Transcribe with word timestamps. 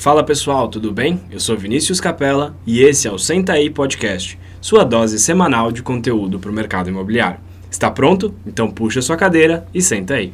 Fala 0.00 0.22
pessoal, 0.22 0.68
tudo 0.68 0.92
bem? 0.92 1.20
Eu 1.28 1.40
sou 1.40 1.56
Vinícius 1.56 2.00
Capella 2.00 2.54
e 2.64 2.84
esse 2.84 3.08
é 3.08 3.10
o 3.10 3.18
Senta 3.18 3.54
aí 3.54 3.68
Podcast, 3.68 4.38
sua 4.60 4.84
dose 4.84 5.18
semanal 5.18 5.72
de 5.72 5.82
conteúdo 5.82 6.38
para 6.38 6.52
o 6.52 6.54
mercado 6.54 6.88
imobiliário. 6.88 7.40
Está 7.68 7.90
pronto? 7.90 8.32
Então 8.46 8.70
puxa 8.70 9.02
sua 9.02 9.16
cadeira 9.16 9.66
e 9.74 9.82
senta 9.82 10.14
aí. 10.14 10.32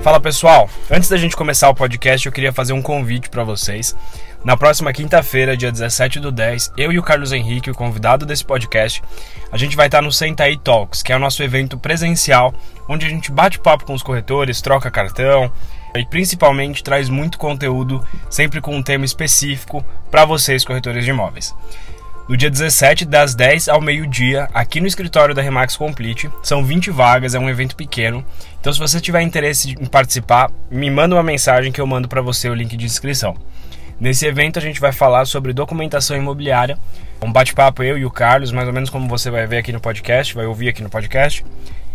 Fala 0.00 0.20
pessoal, 0.20 0.70
antes 0.88 1.08
da 1.08 1.16
gente 1.16 1.34
começar 1.36 1.68
o 1.68 1.74
podcast, 1.74 2.24
eu 2.24 2.32
queria 2.32 2.52
fazer 2.52 2.72
um 2.72 2.80
convite 2.80 3.28
para 3.28 3.42
vocês. 3.42 3.96
Na 4.44 4.56
próxima 4.56 4.92
quinta-feira, 4.92 5.56
dia 5.56 5.72
17 5.72 6.20
do 6.20 6.30
10, 6.30 6.72
eu 6.76 6.92
e 6.92 6.98
o 6.98 7.02
Carlos 7.02 7.32
Henrique, 7.32 7.70
o 7.70 7.74
convidado 7.74 8.24
desse 8.24 8.44
podcast, 8.44 9.02
a 9.50 9.58
gente 9.58 9.74
vai 9.74 9.86
estar 9.86 10.00
no 10.00 10.12
Sentaí 10.12 10.56
Talks, 10.56 11.02
que 11.02 11.12
é 11.12 11.16
o 11.16 11.18
nosso 11.18 11.42
evento 11.42 11.76
presencial, 11.76 12.54
onde 12.88 13.04
a 13.04 13.08
gente 13.08 13.32
bate 13.32 13.58
papo 13.58 13.84
com 13.84 13.94
os 13.94 14.02
corretores, 14.02 14.62
troca 14.62 14.92
cartão 14.92 15.50
e 15.96 16.06
principalmente 16.06 16.84
traz 16.84 17.08
muito 17.08 17.36
conteúdo, 17.36 18.02
sempre 18.30 18.60
com 18.60 18.76
um 18.76 18.82
tema 18.82 19.04
específico 19.04 19.84
para 20.08 20.24
vocês, 20.24 20.64
corretores 20.64 21.04
de 21.04 21.10
imóveis. 21.10 21.52
No 22.28 22.36
dia 22.36 22.50
17, 22.50 23.06
das 23.06 23.34
10 23.34 23.68
ao 23.68 23.80
meio-dia, 23.80 24.48
aqui 24.54 24.80
no 24.80 24.86
escritório 24.86 25.34
da 25.34 25.42
Remax 25.42 25.76
Complete. 25.76 26.30
São 26.42 26.62
20 26.62 26.90
vagas, 26.90 27.34
é 27.34 27.38
um 27.38 27.48
evento 27.48 27.74
pequeno. 27.74 28.22
Então, 28.60 28.70
se 28.70 28.78
você 28.78 29.00
tiver 29.00 29.22
interesse 29.22 29.70
em 29.70 29.86
participar, 29.86 30.50
me 30.70 30.90
manda 30.90 31.16
uma 31.16 31.22
mensagem 31.22 31.72
que 31.72 31.80
eu 31.80 31.86
mando 31.86 32.06
para 32.06 32.20
você 32.20 32.50
o 32.50 32.54
link 32.54 32.76
de 32.76 32.84
inscrição. 32.84 33.34
Nesse 34.00 34.26
evento 34.26 34.58
a 34.58 34.62
gente 34.62 34.80
vai 34.80 34.92
falar 34.92 35.26
sobre 35.26 35.52
documentação 35.52 36.16
imobiliária, 36.16 36.78
um 37.20 37.32
bate-papo 37.32 37.82
eu 37.82 37.98
e 37.98 38.04
o 38.04 38.10
Carlos, 38.10 38.52
mais 38.52 38.68
ou 38.68 38.72
menos 38.72 38.90
como 38.90 39.08
você 39.08 39.30
vai 39.30 39.46
ver 39.46 39.58
aqui 39.58 39.72
no 39.72 39.80
podcast, 39.80 40.34
vai 40.34 40.46
ouvir 40.46 40.68
aqui 40.68 40.82
no 40.82 40.88
podcast. 40.88 41.44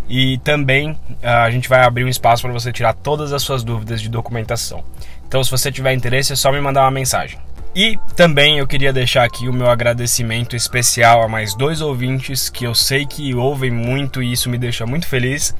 E 0.10 0.38
também 0.40 0.98
ah, 1.22 1.44
a 1.44 1.52
gente 1.52 1.70
vai 1.70 1.82
abrir 1.82 2.04
um 2.04 2.10
espaço 2.10 2.44
para 2.44 2.52
você 2.52 2.74
tirar 2.74 2.94
todas 2.94 3.32
as 3.32 3.42
suas 3.42 3.64
dúvidas 3.64 4.02
de 4.02 4.10
documentação. 4.10 4.84
Então, 5.26 5.42
se 5.42 5.50
você 5.50 5.72
tiver 5.72 5.94
interesse, 5.94 6.34
é 6.34 6.36
só 6.36 6.52
me 6.52 6.60
mandar 6.60 6.82
uma 6.82 6.92
mensagem. 6.92 7.40
E 7.76 7.98
também 8.16 8.60
eu 8.60 8.68
queria 8.68 8.94
deixar 8.94 9.24
aqui 9.24 9.48
o 9.48 9.54
meu 9.54 9.68
agradecimento 9.68 10.56
especial 10.56 11.24
a 11.24 11.28
mais 11.28 11.56
dois 11.56 11.82
ouvintes 11.82 12.50
que 12.50 12.66
eu 12.66 12.76
sei 12.76 13.06
que 13.06 13.34
ouvem 13.34 13.72
muito 13.72 14.22
e 14.22 14.32
isso 14.32 14.50
me 14.50 14.60
deixa 14.60 14.86
muito 14.86 15.08
feliz. 15.08 15.56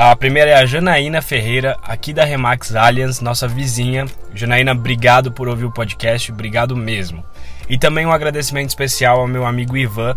A 0.00 0.14
primeira 0.14 0.52
é 0.52 0.54
a 0.54 0.64
Janaína 0.64 1.20
Ferreira, 1.20 1.76
aqui 1.82 2.12
da 2.12 2.24
Remax 2.24 2.76
Allianz, 2.76 3.20
nossa 3.20 3.48
vizinha. 3.48 4.06
Janaína, 4.32 4.70
obrigado 4.70 5.32
por 5.32 5.48
ouvir 5.48 5.64
o 5.64 5.72
podcast, 5.72 6.30
obrigado 6.30 6.76
mesmo. 6.76 7.24
E 7.68 7.76
também 7.76 8.06
um 8.06 8.12
agradecimento 8.12 8.68
especial 8.68 9.18
ao 9.18 9.26
meu 9.26 9.44
amigo 9.44 9.76
Ivan, 9.76 10.16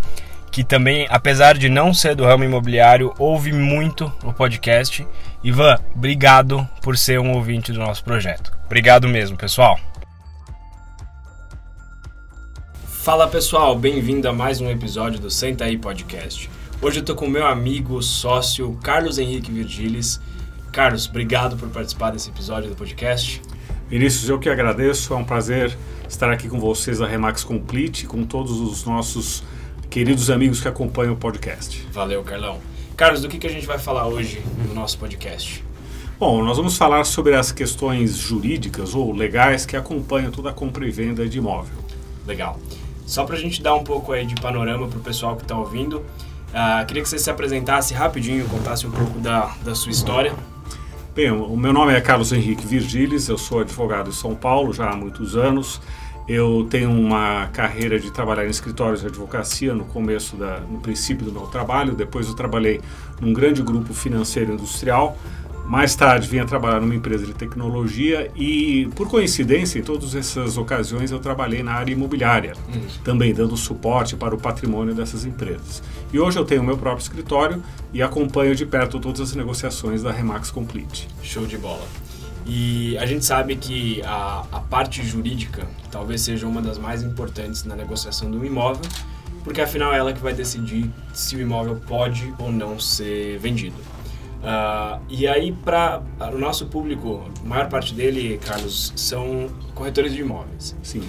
que 0.51 0.63
também, 0.63 1.07
apesar 1.09 1.57
de 1.57 1.67
não 1.67 1.95
ser 1.95 2.13
do 2.13 2.23
ramo 2.23 2.43
imobiliário, 2.43 3.11
ouve 3.17 3.51
muito 3.51 4.13
o 4.23 4.31
podcast. 4.31 5.03
Ivan, 5.43 5.79
obrigado 5.95 6.69
por 6.83 6.95
ser 6.95 7.19
um 7.19 7.31
ouvinte 7.31 7.71
do 7.71 7.79
nosso 7.79 8.03
projeto. 8.03 8.55
Obrigado 8.67 9.07
mesmo, 9.07 9.35
pessoal. 9.35 9.79
Fala 12.85 13.27
pessoal, 13.27 13.75
bem-vindo 13.75 14.29
a 14.29 14.31
mais 14.31 14.61
um 14.61 14.69
episódio 14.69 15.19
do 15.19 15.31
Senta 15.31 15.65
aí 15.65 15.75
Podcast. 15.75 16.60
Hoje 16.83 16.99
eu 16.99 17.05
tô 17.05 17.13
com 17.13 17.27
meu 17.27 17.45
amigo, 17.45 18.01
sócio 18.01 18.75
Carlos 18.81 19.19
Henrique 19.19 19.51
Virgilis. 19.51 20.19
Carlos, 20.71 21.07
obrigado 21.07 21.55
por 21.55 21.69
participar 21.69 22.09
desse 22.09 22.31
episódio 22.31 22.71
do 22.71 22.75
podcast. 22.75 23.39
Vinícius, 23.87 24.27
eu 24.27 24.39
que 24.39 24.49
agradeço. 24.49 25.13
É 25.13 25.15
um 25.15 25.23
prazer 25.23 25.77
estar 26.09 26.31
aqui 26.31 26.49
com 26.49 26.59
vocês 26.59 26.97
da 26.97 27.05
Remax 27.05 27.43
Complete, 27.43 28.07
com 28.07 28.23
todos 28.23 28.59
os 28.59 28.83
nossos 28.83 29.43
queridos 29.91 30.31
amigos 30.31 30.59
que 30.59 30.67
acompanham 30.67 31.13
o 31.13 31.17
podcast. 31.17 31.87
Valeu, 31.91 32.23
Carlão. 32.23 32.59
Carlos, 32.97 33.21
do 33.21 33.29
que, 33.29 33.37
que 33.37 33.45
a 33.45 33.51
gente 33.51 33.67
vai 33.67 33.77
falar 33.77 34.07
hoje 34.07 34.41
no 34.67 34.73
nosso 34.73 34.97
podcast? 34.97 35.63
Bom, 36.17 36.43
nós 36.43 36.57
vamos 36.57 36.77
falar 36.77 37.03
sobre 37.03 37.35
as 37.35 37.51
questões 37.51 38.15
jurídicas 38.15 38.95
ou 38.95 39.13
legais 39.13 39.67
que 39.67 39.77
acompanham 39.77 40.31
toda 40.31 40.49
a 40.49 40.53
compra 40.53 40.87
e 40.87 40.89
venda 40.89 41.29
de 41.29 41.37
imóvel. 41.37 41.77
Legal. 42.25 42.59
Só 43.05 43.23
para 43.23 43.35
a 43.35 43.39
gente 43.39 43.61
dar 43.61 43.75
um 43.75 43.83
pouco 43.83 44.13
aí 44.13 44.25
de 44.25 44.33
panorama 44.33 44.87
para 44.87 44.97
o 44.97 45.01
pessoal 45.01 45.35
que 45.35 45.43
está 45.43 45.55
ouvindo, 45.55 46.03
Uh, 46.51 46.85
queria 46.85 47.01
que 47.01 47.09
você 47.09 47.17
se 47.17 47.29
apresentasse 47.29 47.93
rapidinho, 47.93 48.47
contasse 48.47 48.85
um 48.85 48.91
pouco 48.91 49.19
da, 49.19 49.55
da 49.63 49.73
sua 49.73 49.91
história. 49.91 50.33
Bem, 51.15 51.31
o 51.31 51.55
meu 51.55 51.73
nome 51.73 51.93
é 51.93 52.01
Carlos 52.01 52.31
Henrique 52.31 52.65
Virgilis, 52.65 53.27
eu 53.27 53.37
sou 53.37 53.59
advogado 53.59 54.09
em 54.09 54.13
São 54.13 54.35
Paulo 54.35 54.73
já 54.73 54.89
há 54.89 54.95
muitos 54.95 55.35
anos. 55.35 55.81
Eu 56.27 56.67
tenho 56.69 56.89
uma 56.91 57.47
carreira 57.47 57.99
de 57.99 58.11
trabalhar 58.11 58.45
em 58.45 58.49
escritórios 58.49 59.01
de 59.01 59.07
advocacia 59.07 59.73
no 59.73 59.85
começo, 59.85 60.35
da, 60.37 60.59
no 60.59 60.79
princípio 60.79 61.25
do 61.25 61.31
meu 61.31 61.47
trabalho. 61.47 61.93
Depois 61.93 62.27
eu 62.27 62.35
trabalhei 62.35 62.79
num 63.19 63.33
grande 63.33 63.61
grupo 63.61 63.93
financeiro 63.93 64.53
industrial 64.53 65.17
mais 65.71 65.95
tarde 65.95 66.27
vinha 66.27 66.43
trabalhar 66.45 66.81
numa 66.81 66.93
empresa 66.93 67.25
de 67.25 67.33
tecnologia 67.33 68.29
e, 68.35 68.89
por 68.93 69.07
coincidência, 69.07 69.79
em 69.79 69.81
todas 69.81 70.15
essas 70.15 70.57
ocasiões 70.57 71.11
eu 71.11 71.19
trabalhei 71.19 71.63
na 71.63 71.71
área 71.71 71.93
imobiliária, 71.93 72.55
uhum. 72.67 72.81
também 73.05 73.33
dando 73.33 73.55
suporte 73.55 74.17
para 74.17 74.35
o 74.35 74.37
patrimônio 74.37 74.93
dessas 74.93 75.23
empresas. 75.23 75.81
E 76.11 76.19
hoje 76.19 76.37
eu 76.37 76.43
tenho 76.43 76.61
o 76.61 76.65
meu 76.65 76.77
próprio 76.77 77.01
escritório 77.01 77.63
e 77.93 78.03
acompanho 78.03 78.53
de 78.53 78.65
perto 78.65 78.99
todas 78.99 79.21
as 79.21 79.33
negociações 79.33 80.03
da 80.03 80.11
Remax 80.11 80.51
Complete. 80.51 81.07
Show 81.23 81.45
de 81.45 81.57
bola. 81.57 81.87
E 82.45 82.97
a 82.97 83.05
gente 83.05 83.23
sabe 83.23 83.55
que 83.55 84.01
a, 84.03 84.43
a 84.51 84.59
parte 84.59 85.01
jurídica 85.01 85.65
talvez 85.89 86.19
seja 86.19 86.45
uma 86.45 86.61
das 86.61 86.77
mais 86.77 87.01
importantes 87.01 87.63
na 87.63 87.77
negociação 87.77 88.29
do 88.29 88.45
imóvel, 88.45 88.83
porque 89.41 89.61
afinal 89.61 89.93
é 89.93 89.99
ela 89.99 90.11
que 90.11 90.21
vai 90.21 90.33
decidir 90.33 90.91
se 91.13 91.37
o 91.37 91.39
imóvel 91.39 91.81
pode 91.87 92.33
ou 92.37 92.51
não 92.51 92.77
ser 92.77 93.39
vendido. 93.39 93.77
Uh, 94.41 94.99
e 95.07 95.27
aí, 95.27 95.51
para 95.51 96.01
o 96.33 96.37
nosso 96.37 96.65
público, 96.65 97.21
a 97.43 97.47
maior 97.47 97.69
parte 97.69 97.93
dele, 97.93 98.39
Carlos, 98.43 98.91
são 98.95 99.47
corretores 99.75 100.13
de 100.13 100.21
imóveis. 100.21 100.75
Sim. 100.81 101.03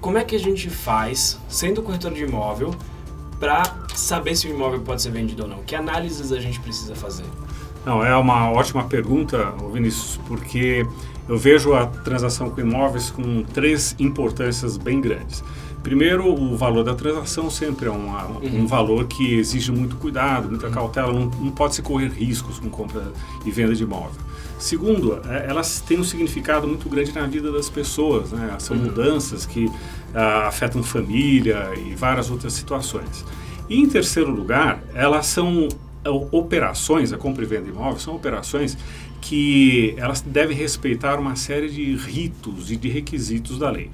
Como 0.00 0.18
é 0.18 0.24
que 0.24 0.34
a 0.34 0.38
gente 0.38 0.68
faz, 0.68 1.38
sendo 1.48 1.80
corretor 1.80 2.12
de 2.12 2.24
imóvel, 2.24 2.74
para 3.38 3.62
saber 3.94 4.34
se 4.34 4.48
o 4.48 4.50
imóvel 4.50 4.80
pode 4.80 5.00
ser 5.00 5.10
vendido 5.10 5.44
ou 5.44 5.48
não? 5.48 5.62
Que 5.62 5.76
análises 5.76 6.32
a 6.32 6.40
gente 6.40 6.58
precisa 6.58 6.94
fazer? 6.96 7.24
Não, 7.86 8.04
é 8.04 8.16
uma 8.16 8.50
ótima 8.50 8.84
pergunta, 8.84 9.52
Vinícius, 9.72 10.18
porque 10.26 10.86
eu 11.28 11.38
vejo 11.38 11.74
a 11.74 11.86
transação 11.86 12.50
com 12.50 12.60
imóveis 12.60 13.10
com 13.10 13.42
três 13.44 13.94
importâncias 13.98 14.76
bem 14.76 15.00
grandes. 15.00 15.42
Primeiro, 15.82 16.32
o 16.32 16.56
valor 16.56 16.84
da 16.84 16.94
transação 16.94 17.50
sempre 17.50 17.86
é 17.86 17.90
uma, 17.90 18.26
uhum. 18.26 18.62
um 18.62 18.66
valor 18.66 19.06
que 19.06 19.34
exige 19.34 19.72
muito 19.72 19.96
cuidado, 19.96 20.48
muita 20.48 20.66
uhum. 20.66 20.72
cautela, 20.72 21.12
não, 21.12 21.26
não 21.26 21.50
pode 21.50 21.74
se 21.74 21.82
correr 21.82 22.08
riscos 22.08 22.60
com 22.60 22.70
compra 22.70 23.12
e 23.44 23.50
venda 23.50 23.74
de 23.74 23.82
imóvel. 23.82 24.20
Segundo, 24.58 25.20
é, 25.28 25.46
elas 25.48 25.80
têm 25.80 25.98
um 25.98 26.04
significado 26.04 26.68
muito 26.68 26.88
grande 26.88 27.12
na 27.12 27.26
vida 27.26 27.50
das 27.50 27.68
pessoas, 27.68 28.30
né? 28.30 28.54
são 28.60 28.76
uhum. 28.76 28.84
mudanças 28.84 29.44
que 29.44 29.66
uh, 29.66 30.46
afetam 30.46 30.84
família 30.84 31.72
e 31.84 31.96
várias 31.96 32.30
outras 32.30 32.52
situações. 32.52 33.24
E 33.68 33.80
em 33.80 33.88
terceiro 33.88 34.30
lugar, 34.30 34.80
elas 34.94 35.26
são 35.26 35.66
uh, 35.66 36.28
operações, 36.30 37.12
a 37.12 37.18
compra 37.18 37.42
e 37.42 37.46
venda 37.46 37.64
de 37.64 37.70
imóveis, 37.70 38.02
são 38.02 38.14
operações 38.14 38.78
que 39.20 39.94
elas 39.96 40.20
devem 40.20 40.56
respeitar 40.56 41.18
uma 41.18 41.34
série 41.34 41.68
de 41.68 41.96
ritos 41.96 42.70
e 42.70 42.76
de 42.76 42.88
requisitos 42.88 43.58
da 43.58 43.68
lei. 43.68 43.90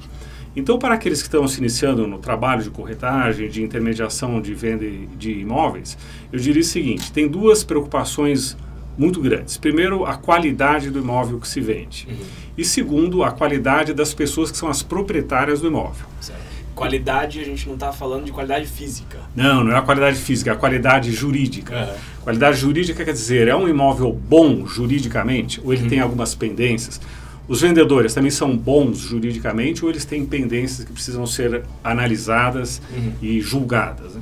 Então, 0.56 0.78
para 0.78 0.94
aqueles 0.94 1.20
que 1.20 1.28
estão 1.28 1.46
se 1.46 1.58
iniciando 1.58 2.06
no 2.06 2.18
trabalho 2.18 2.62
de 2.62 2.70
corretagem, 2.70 3.48
de 3.48 3.62
intermediação 3.62 4.40
de 4.40 4.54
venda 4.54 4.84
de 5.16 5.32
imóveis, 5.32 5.96
eu 6.32 6.38
diria 6.38 6.62
o 6.62 6.64
seguinte: 6.64 7.12
tem 7.12 7.28
duas 7.28 7.62
preocupações 7.62 8.56
muito 8.98 9.20
grandes. 9.20 9.56
Primeiro, 9.56 10.04
a 10.04 10.16
qualidade 10.16 10.90
do 10.90 10.98
imóvel 10.98 11.38
que 11.38 11.46
se 11.46 11.60
vende. 11.60 12.08
Uhum. 12.10 12.16
E 12.58 12.64
segundo, 12.64 13.22
a 13.22 13.30
qualidade 13.30 13.94
das 13.94 14.12
pessoas 14.12 14.50
que 14.50 14.58
são 14.58 14.68
as 14.68 14.82
proprietárias 14.82 15.60
do 15.60 15.68
imóvel. 15.68 16.06
Certo. 16.20 16.48
Qualidade, 16.74 17.40
a 17.40 17.44
gente 17.44 17.66
não 17.66 17.74
está 17.74 17.92
falando 17.92 18.24
de 18.24 18.32
qualidade 18.32 18.66
física. 18.66 19.18
Não, 19.34 19.64
não 19.64 19.72
é 19.72 19.76
a 19.76 19.82
qualidade 19.82 20.16
física, 20.16 20.50
é 20.50 20.52
a 20.52 20.56
qualidade 20.56 21.10
jurídica. 21.12 21.76
Uhum. 21.76 22.22
Qualidade 22.22 22.58
jurídica 22.58 23.04
quer 23.04 23.12
dizer, 23.12 23.48
é 23.48 23.54
um 23.54 23.68
imóvel 23.68 24.12
bom 24.12 24.66
juridicamente 24.66 25.60
ou 25.64 25.72
ele 25.72 25.82
uhum. 25.82 25.88
tem 25.88 26.00
algumas 26.00 26.34
pendências? 26.34 27.00
Os 27.48 27.62
vendedores 27.62 28.12
também 28.12 28.30
são 28.30 28.54
bons 28.54 28.98
juridicamente 28.98 29.82
ou 29.82 29.90
eles 29.90 30.04
têm 30.04 30.24
pendências 30.26 30.86
que 30.86 30.92
precisam 30.92 31.26
ser 31.26 31.64
analisadas 31.82 32.80
uhum. 32.94 33.12
e 33.22 33.40
julgadas? 33.40 34.14
Né? 34.14 34.20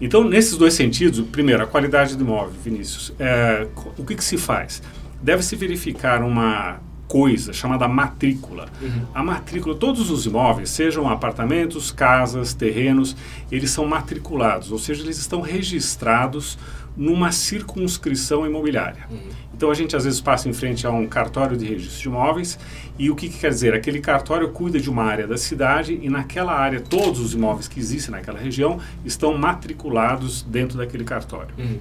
Então, 0.00 0.24
nesses 0.24 0.56
dois 0.56 0.74
sentidos, 0.74 1.24
primeiro, 1.30 1.62
a 1.62 1.66
qualidade 1.66 2.16
do 2.16 2.24
imóvel, 2.24 2.54
Vinícius. 2.64 3.12
É, 3.20 3.68
o 3.96 4.04
que, 4.04 4.16
que, 4.16 4.24
se 4.24 4.36
faz? 4.36 4.82
Deve-se 5.22 5.54
verificar 5.54 6.24
uma 6.24 6.80
coisa 7.12 7.52
chamada 7.52 7.86
matrícula. 7.86 8.70
Uhum. 8.80 9.02
A 9.14 9.22
matrícula, 9.22 9.74
todos 9.74 10.10
os 10.10 10.24
imóveis, 10.24 10.70
sejam 10.70 11.06
apartamentos, 11.06 11.90
casas, 11.90 12.54
terrenos, 12.54 13.14
eles 13.50 13.70
são 13.70 13.84
matriculados, 13.84 14.72
ou 14.72 14.78
seja, 14.78 15.02
eles 15.02 15.18
estão 15.18 15.42
registrados 15.42 16.58
numa 16.96 17.30
circunscrição 17.30 18.46
imobiliária. 18.46 19.04
Uhum. 19.10 19.18
Então 19.52 19.70
a 19.70 19.74
gente 19.74 19.94
às 19.94 20.04
vezes 20.04 20.22
passa 20.22 20.48
em 20.48 20.54
frente 20.54 20.86
a 20.86 20.90
um 20.90 21.06
cartório 21.06 21.54
de 21.54 21.66
registro 21.66 22.00
de 22.00 22.08
imóveis 22.08 22.58
e 22.98 23.10
o 23.10 23.14
que, 23.14 23.28
que, 23.28 23.38
quer 23.40 23.50
dizer? 23.50 23.74
Aquele 23.74 24.00
cartório 24.00 24.48
cuida 24.48 24.80
de 24.80 24.88
uma 24.88 25.04
área 25.04 25.26
da 25.26 25.36
cidade 25.36 26.00
e 26.02 26.08
naquela 26.08 26.54
área 26.54 26.80
todos 26.80 27.20
os 27.20 27.34
imóveis 27.34 27.68
que 27.68 27.78
existem 27.78 28.10
naquela 28.12 28.38
região 28.38 28.78
estão 29.04 29.36
matriculados 29.36 30.42
dentro 30.44 30.78
daquele 30.78 31.04
cartório. 31.04 31.54
Uhum. 31.58 31.78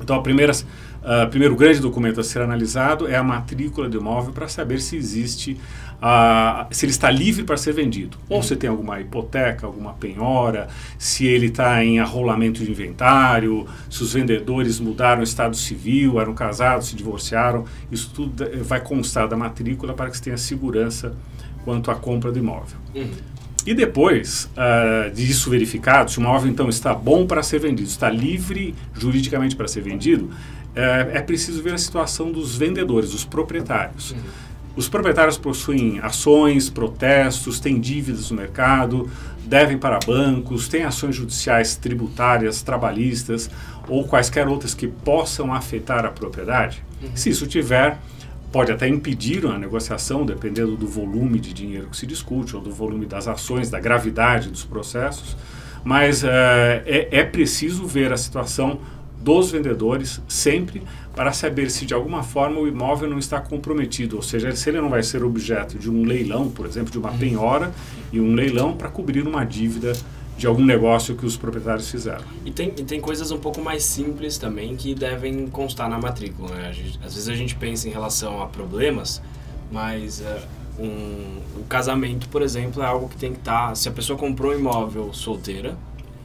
Então 0.00 0.16
a 0.16 0.22
primeira, 0.22 0.52
Uh, 1.02 1.28
primeiro 1.30 1.56
grande 1.56 1.80
documento 1.80 2.20
a 2.20 2.24
ser 2.24 2.42
analisado 2.42 3.08
é 3.08 3.16
a 3.16 3.22
matrícula 3.22 3.88
do 3.88 3.98
imóvel 3.98 4.32
para 4.32 4.48
saber 4.48 4.80
se 4.82 4.96
existe, 4.96 5.58
uh, 5.96 6.66
se 6.70 6.84
ele 6.84 6.92
está 6.92 7.10
livre 7.10 7.42
para 7.42 7.56
ser 7.56 7.72
vendido. 7.72 8.18
Ou 8.28 8.36
uhum. 8.36 8.42
se 8.42 8.54
tem 8.54 8.68
alguma 8.68 9.00
hipoteca, 9.00 9.66
alguma 9.66 9.94
penhora, 9.94 10.68
se 10.98 11.26
ele 11.26 11.46
está 11.46 11.82
em 11.82 11.98
arrolamento 11.98 12.62
de 12.62 12.70
inventário, 12.70 13.66
se 13.88 14.02
os 14.02 14.12
vendedores 14.12 14.78
mudaram 14.78 15.20
o 15.20 15.24
estado 15.24 15.56
civil, 15.56 16.20
eram 16.20 16.34
casados, 16.34 16.88
se 16.88 16.96
divorciaram. 16.96 17.64
Isso 17.90 18.10
tudo 18.14 18.44
vai 18.62 18.80
constar 18.80 19.26
da 19.26 19.36
matrícula 19.36 19.94
para 19.94 20.10
que 20.10 20.16
se 20.16 20.22
tenha 20.22 20.36
segurança 20.36 21.14
quanto 21.64 21.90
à 21.90 21.94
compra 21.94 22.30
do 22.30 22.38
imóvel. 22.38 22.78
Uhum. 22.94 23.10
E 23.66 23.74
depois 23.74 24.50
uh, 24.56 25.10
disso 25.10 25.50
verificado, 25.50 26.10
se 26.10 26.18
o 26.18 26.20
imóvel 26.20 26.50
então 26.50 26.68
está 26.68 26.94
bom 26.94 27.26
para 27.26 27.42
ser 27.42 27.60
vendido, 27.60 27.88
está 27.88 28.08
livre 28.08 28.74
juridicamente 28.94 29.54
para 29.54 29.68
ser 29.68 29.82
vendido, 29.82 30.30
é, 30.74 31.18
é 31.18 31.22
preciso 31.22 31.62
ver 31.62 31.74
a 31.74 31.78
situação 31.78 32.30
dos 32.30 32.56
vendedores, 32.56 33.10
dos 33.10 33.24
proprietários. 33.24 34.12
Uhum. 34.12 34.18
Os 34.76 34.88
proprietários 34.88 35.36
possuem 35.36 35.98
ações, 36.00 36.70
protestos, 36.70 37.58
têm 37.58 37.80
dívidas 37.80 38.30
no 38.30 38.36
mercado, 38.36 39.10
devem 39.44 39.76
para 39.76 39.98
bancos, 40.06 40.68
têm 40.68 40.84
ações 40.84 41.16
judiciais 41.16 41.74
tributárias, 41.74 42.62
trabalhistas 42.62 43.50
ou 43.88 44.06
quaisquer 44.06 44.46
outras 44.46 44.72
que 44.72 44.86
possam 44.86 45.52
afetar 45.52 46.06
a 46.06 46.10
propriedade. 46.10 46.84
Uhum. 47.02 47.10
Se 47.14 47.30
isso 47.30 47.46
tiver, 47.46 47.98
pode 48.52 48.70
até 48.70 48.88
impedir 48.88 49.44
a 49.46 49.58
negociação, 49.58 50.24
dependendo 50.24 50.76
do 50.76 50.86
volume 50.86 51.40
de 51.40 51.52
dinheiro 51.52 51.88
que 51.88 51.96
se 51.96 52.06
discute 52.06 52.54
ou 52.54 52.62
do 52.62 52.70
volume 52.70 53.06
das 53.06 53.26
ações, 53.26 53.70
da 53.70 53.80
gravidade 53.80 54.48
dos 54.48 54.64
processos. 54.64 55.36
Mas 55.82 56.22
uh, 56.22 56.26
é, 56.28 57.08
é 57.10 57.24
preciso 57.24 57.86
ver 57.86 58.12
a 58.12 58.16
situação 58.16 58.80
dos 59.20 59.50
vendedores 59.50 60.20
sempre 60.28 60.82
para 61.14 61.32
saber 61.32 61.70
se 61.70 61.84
de 61.84 61.92
alguma 61.92 62.22
forma 62.22 62.60
o 62.60 62.66
imóvel 62.66 63.10
não 63.10 63.18
está 63.18 63.40
comprometido, 63.40 64.16
ou 64.16 64.22
seja, 64.22 64.54
se 64.56 64.70
ele 64.70 64.80
não 64.80 64.88
vai 64.88 65.02
ser 65.02 65.22
objeto 65.22 65.78
de 65.78 65.90
um 65.90 66.04
leilão, 66.04 66.48
por 66.48 66.66
exemplo, 66.66 66.90
de 66.90 66.98
uma 66.98 67.10
uhum. 67.10 67.18
penhora 67.18 67.72
e 68.12 68.20
um 68.20 68.34
leilão 68.34 68.76
para 68.76 68.88
cobrir 68.88 69.26
uma 69.26 69.44
dívida 69.44 69.92
de 70.38 70.46
algum 70.46 70.64
negócio 70.64 71.14
que 71.14 71.26
os 71.26 71.36
proprietários 71.36 71.90
fizeram. 71.90 72.24
E 72.46 72.50
tem, 72.50 72.68
e 72.68 72.82
tem 72.82 72.98
coisas 72.98 73.30
um 73.30 73.38
pouco 73.38 73.60
mais 73.60 73.82
simples 73.82 74.38
também 74.38 74.74
que 74.74 74.94
devem 74.94 75.46
constar 75.48 75.90
na 75.90 75.98
matrícula. 75.98 76.48
Né? 76.54 76.72
Gente, 76.72 76.98
às 77.04 77.14
vezes 77.14 77.28
a 77.28 77.34
gente 77.34 77.54
pensa 77.54 77.86
em 77.86 77.90
relação 77.90 78.40
a 78.42 78.46
problemas, 78.46 79.20
mas 79.70 80.20
uh, 80.20 80.82
um, 80.82 81.60
o 81.60 81.64
casamento, 81.68 82.26
por 82.30 82.40
exemplo, 82.40 82.82
é 82.82 82.86
algo 82.86 83.06
que 83.10 83.16
tem 83.16 83.32
que 83.32 83.40
estar. 83.40 83.68
Tá, 83.68 83.74
se 83.74 83.86
a 83.86 83.92
pessoa 83.92 84.18
comprou 84.18 84.52
um 84.52 84.58
imóvel 84.58 85.12
solteira, 85.12 85.76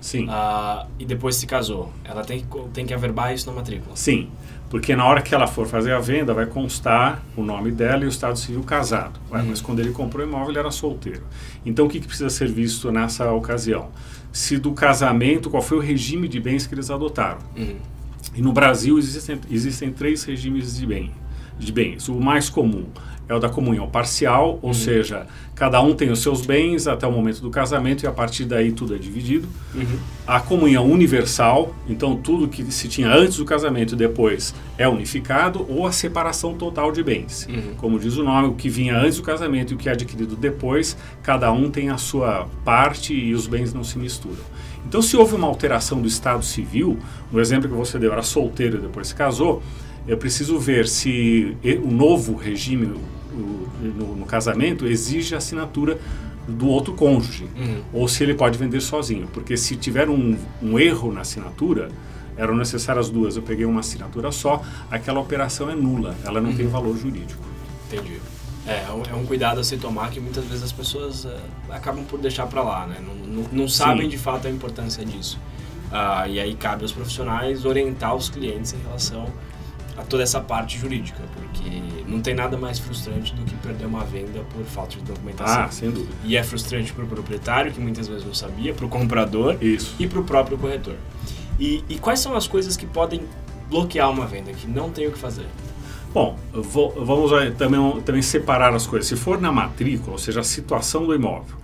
Sim. 0.06 0.28
Uh, 0.28 0.86
e 1.00 1.06
depois 1.06 1.36
se 1.36 1.48
casou. 1.48 1.92
Ela 2.04 2.24
tem 2.24 2.40
que, 2.40 2.60
tem 2.72 2.86
que 2.86 2.94
averbar 2.94 3.34
isso 3.34 3.50
na 3.50 3.56
matrícula. 3.56 3.96
Sim, 3.96 4.30
porque 4.69 4.96
na 4.96 5.04
hora 5.04 5.19
que 5.19 5.34
ela 5.34 5.48
for 5.48 5.66
fazer 5.66 5.94
a 5.94 6.00
venda, 6.00 6.31
vai 6.31 6.46
constar 6.46 7.24
o 7.36 7.42
nome 7.42 7.72
dela 7.72 8.04
e 8.04 8.06
o 8.06 8.10
estado 8.10 8.38
civil 8.38 8.62
casado. 8.62 9.19
Uhum. 9.31 9.46
Mas 9.48 9.62
quando 9.62 9.80
ele 9.80 9.90
comprou 9.90 10.24
o 10.24 10.30
imóvel, 10.30 10.52
ele 10.52 10.60
era 10.60 10.69
solteiro. 10.69 11.24
Então, 11.66 11.88
o 11.88 11.90
que, 11.90 12.00
que 12.00 12.06
precisa 12.06 12.30
ser 12.30 12.48
visto 12.48 12.92
nessa 12.92 13.31
ocasião? 13.31 13.90
Se 14.31 14.60
do 14.60 14.74
casamento, 14.74 15.50
qual 15.50 15.63
foi 15.63 15.80
o 15.80 15.81
regime 15.81 16.28
de 16.28 16.40
bens 16.40 16.68
que 16.68 16.75
eles 16.75 16.92
adotaram. 16.92 17.40
Uhum. 17.57 17.78
E 18.36 18.44
no 18.44 18.54
Brasil 18.54 19.00
existem, 19.00 19.42
existem 19.50 19.92
três 19.92 20.24
regimes 20.24 20.78
de, 20.78 20.86
bem, 20.86 21.12
de 21.57 21.72
bens. 21.72 22.07
O 22.10 22.16
mais 22.16 22.50
comum 22.50 22.86
é 23.28 23.34
o 23.34 23.40
da 23.40 23.50
comunhão 23.50 23.88
parcial, 23.88 24.60
ou 24.62 24.69
uhum. 24.69 24.74
seja, 24.74 25.25
cada 25.56 25.81
um 25.81 25.96
tem 25.96 26.12
os 26.12 26.22
seus 26.22 26.46
bens 26.46 26.88
até 26.88 27.07
o 27.07 27.12
momento 27.12 27.42
do 27.42 27.50
casamento 27.50 28.04
e 28.04 28.07
a 28.07 28.12
partir 28.12 28.46
daí 28.46 28.72
tudo 28.72 28.94
é 28.94 28.98
dividido. 28.98 29.48
Uhum. 29.74 29.98
A 30.28 30.40
comunhão 30.40 30.86
universal, 30.86 31.74
então 31.88 32.16
tudo 32.16 32.48
que 32.48 32.63
se 32.72 32.88
tinha 32.88 33.12
antes 33.12 33.38
do 33.38 33.46
casamento 33.46 33.96
e 33.96 33.98
depois 33.98 34.54
é 34.78 34.88
unificado, 34.88 35.66
ou 35.68 35.88
a 35.88 35.92
separação 35.92 36.54
total 36.54 36.92
de 36.92 37.02
bens. 37.02 37.48
Uhum. 37.50 37.75
Como 37.78 38.00
diz 38.00 38.16
o 38.16 38.24
nome, 38.24 38.50
o 38.50 38.54
que 38.54 38.69
vinha 38.69 38.96
antes 38.96 39.18
do 39.18 39.24
casamento 39.24 39.74
e 39.74 39.75
o 39.75 39.78
que 39.78 39.90
é 39.90 39.94
adquirido 39.94 40.36
depois, 40.36 40.96
cada 41.24 41.52
um 41.52 41.72
tem 41.72 41.90
a 41.90 41.98
sua 41.98 42.48
parte 42.63 43.13
e 43.13 43.34
os 43.34 43.48
bens 43.48 43.74
não 43.74 43.84
se 43.84 43.98
misturam. 43.98 44.44
Então, 44.88 45.02
se 45.02 45.18
houve 45.18 45.34
uma 45.34 45.48
alteração 45.48 46.00
do 46.00 46.07
estado 46.07 46.46
civil, 46.46 47.00
no 47.31 47.40
exemplo 47.40 47.68
que 47.68 47.75
você 47.75 47.98
deu, 47.98 48.12
era 48.12 48.22
solteiro 48.22 48.78
e 48.78 48.81
depois 48.81 49.07
se 49.07 49.16
casou, 49.16 49.63
eu 50.07 50.18
preciso 50.18 50.60
ver 50.60 50.88
se 50.88 51.57
o 51.84 51.92
novo 51.92 52.36
regime 52.36 52.86
no, 52.86 54.16
no 54.16 54.25
casamento 54.25 54.86
exige 54.86 55.36
a 55.36 55.38
assinatura 55.38 56.00
do 56.48 56.68
outro 56.68 56.94
cônjuge, 56.94 57.48
uhum. 57.56 57.81
ou 57.92 58.07
se 58.07 58.24
ele 58.24 58.34
pode 58.34 58.57
vender 58.57 58.81
sozinho. 58.81 59.28
Porque 59.34 59.57
se 59.57 59.75
tiver 59.75 60.10
um, 60.10 60.38
um 60.62 60.80
erro 60.80 61.12
na 61.12 61.22
assinatura, 61.22 61.90
eram 62.38 62.56
necessárias 62.56 63.10
duas, 63.10 63.36
eu 63.36 63.42
peguei 63.42 63.66
uma 63.66 63.80
assinatura 63.80 64.31
só, 64.31 64.62
aquela 64.92 65.19
operação 65.19 65.69
é 65.69 65.75
nula, 65.75 66.16
ela 66.24 66.40
não 66.40 66.52
uhum. 66.52 66.56
tem 66.56 66.68
valor 66.68 66.98
jurídico. 66.98 67.44
Entendi. 67.88 68.19
É, 68.68 68.86
é 68.88 68.92
um, 68.92 69.04
é 69.04 69.16
um, 69.16 69.25
cuidado 69.25 69.60
a 69.60 69.63
se 69.63 69.78
tomar 69.78 70.10
que 70.10 70.19
muitas 70.19 70.44
vezes 70.46 70.63
as 70.63 70.72
pessoas 70.72 71.25
uh, 71.25 71.31
acabam 71.69 72.04
por 72.04 72.19
deixar 72.19 72.48
para 72.48 72.63
lá, 72.63 72.88
né? 72.88 72.98
Não, 73.00 73.13
não, 73.13 73.50
não 73.52 73.68
sabem 73.68 74.04
Sim. 74.04 74.10
de 74.10 74.18
fato 74.18 74.48
a 74.48 74.52
importância 74.52 75.06
disso. 75.06 75.40
Uh, 75.92 76.28
e 76.28 76.40
aí 76.40 76.56
cabe 76.56 76.81
aos 76.81 76.92
profissionais 76.92 77.63
orientar 77.63 78.16
os 78.16 78.28
clientes 78.28 78.74
em 78.74 78.81
relação 78.81 79.28
a 79.97 80.03
toda 80.03 80.24
essa 80.24 80.42
parte 80.42 80.77
jurídica, 80.77 81.21
porque 81.33 81.69
não 82.07 82.21
tem 82.21 82.33
nada 82.33 82.57
mais 82.57 82.80
frustrante 82.80 83.33
do 83.33 83.44
que 83.44 83.56
perder 83.56 83.86
uma 83.86 84.03
venda 84.03 84.42
por 84.53 84.63
falta 84.65 84.97
de 84.97 85.03
documentação. 85.03 85.63
Ah, 85.63 85.69
sem 85.69 85.89
dúvida. 85.89 86.13
E 86.24 86.36
é 86.36 86.44
frustrante 86.44 86.92
para 86.94 87.03
o 87.03 87.07
proprietário, 87.07 87.71
que 87.71 87.80
muitas 87.80 88.07
vezes 88.07 88.25
não 88.25 88.33
sabia, 88.33 88.74
para 88.74 88.86
o 88.86 88.89
comprador 88.89 89.57
Isso. 89.62 89.95
e 90.00 90.07
para 90.07 90.19
o 90.19 90.24
próprio 90.24 90.57
corretor. 90.57 90.95
E, 91.59 91.83
e, 91.88 91.97
quais 91.97 92.19
são 92.19 92.36
as 92.36 92.47
coisas 92.47 92.75
que 92.75 92.86
podem 92.86 93.21
bloquear 93.69 94.12
uma 94.12 94.25
venda, 94.25 94.51
que 94.51 94.68
não 94.68 94.89
tem 94.89 95.07
o 95.07 95.12
que 95.12 95.18
fazer? 95.18 95.45
Bom, 96.13 96.38
vou, 96.53 96.92
vamos 96.92 97.31
também, 97.57 98.01
também 98.01 98.21
separar 98.21 98.74
as 98.74 98.86
coisas. 98.86 99.07
Se 99.07 99.15
for 99.15 99.39
na 99.39 99.51
matrícula, 99.51 100.13
ou 100.13 100.18
seja, 100.18 100.42
a 100.42 100.44
situação 100.44 101.06
do 101.06 101.15
imóvel, 101.15 101.56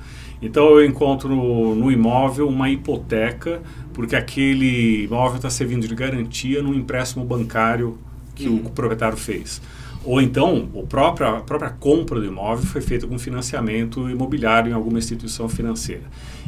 então 0.42 0.66
eu 0.70 0.86
encontro 0.86 1.30
no, 1.30 1.76
no 1.76 1.92
imóvel 1.92 2.48
uma 2.48 2.70
hipoteca, 2.70 3.62
porque 3.94 4.16
aquele 4.16 5.04
imóvel 5.04 5.36
está 5.38 5.50
servindo 5.50 5.88
de 5.88 5.94
garantia 5.94 6.64
num 6.64 6.74
empréstimo 6.74 7.24
bancário 7.24 7.98
que 8.36 8.48
uhum. 8.48 8.58
o 8.66 8.70
proprietário 8.70 9.18
fez. 9.18 9.62
Ou 10.04 10.20
então, 10.20 10.70
o 10.74 10.86
próprio, 10.86 11.28
a 11.28 11.42
própria 11.42 11.70
compra 11.70 12.20
do 12.20 12.26
imóvel 12.26 12.66
foi 12.66 12.82
feita 12.82 13.06
com 13.06 13.20
financiamento 13.20 14.10
imobiliário 14.10 14.72
em 14.72 14.74
alguma 14.74 14.98
instituição 14.98 15.48
financeira. 15.48 16.04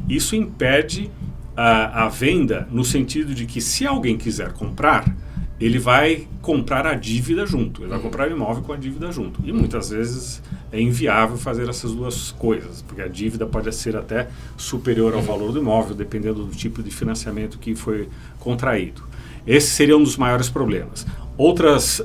Isso 0.09 0.35
impede 0.35 1.11
a, 1.55 2.05
a 2.05 2.09
venda 2.09 2.67
no 2.71 2.83
sentido 2.83 3.33
de 3.33 3.45
que 3.45 3.61
se 3.61 3.85
alguém 3.85 4.17
quiser 4.17 4.53
comprar, 4.53 5.15
ele 5.59 5.77
vai 5.77 6.27
comprar 6.41 6.85
a 6.87 6.95
dívida 6.95 7.45
junto, 7.45 7.81
ele 7.81 7.89
vai 7.89 7.97
uhum. 7.97 8.03
comprar 8.03 8.27
o 8.27 8.31
imóvel 8.31 8.63
com 8.63 8.73
a 8.73 8.77
dívida 8.77 9.11
junto. 9.11 9.39
E 9.45 9.53
muitas 9.53 9.91
vezes 9.91 10.41
é 10.71 10.81
inviável 10.81 11.37
fazer 11.37 11.69
essas 11.69 11.91
duas 11.91 12.31
coisas, 12.31 12.81
porque 12.81 13.01
a 13.01 13.07
dívida 13.07 13.45
pode 13.45 13.73
ser 13.73 13.95
até 13.95 14.27
superior 14.57 15.13
ao 15.13 15.21
valor 15.21 15.51
do 15.51 15.59
imóvel, 15.59 15.95
dependendo 15.95 16.43
do 16.43 16.55
tipo 16.55 16.81
de 16.81 16.89
financiamento 16.89 17.59
que 17.59 17.75
foi 17.75 18.09
contraído. 18.39 19.03
Esse 19.45 19.67
seria 19.67 19.95
um 19.95 20.03
dos 20.03 20.17
maiores 20.17 20.49
problemas. 20.49 21.05
Outras 21.37 21.99
uh, 21.99 22.03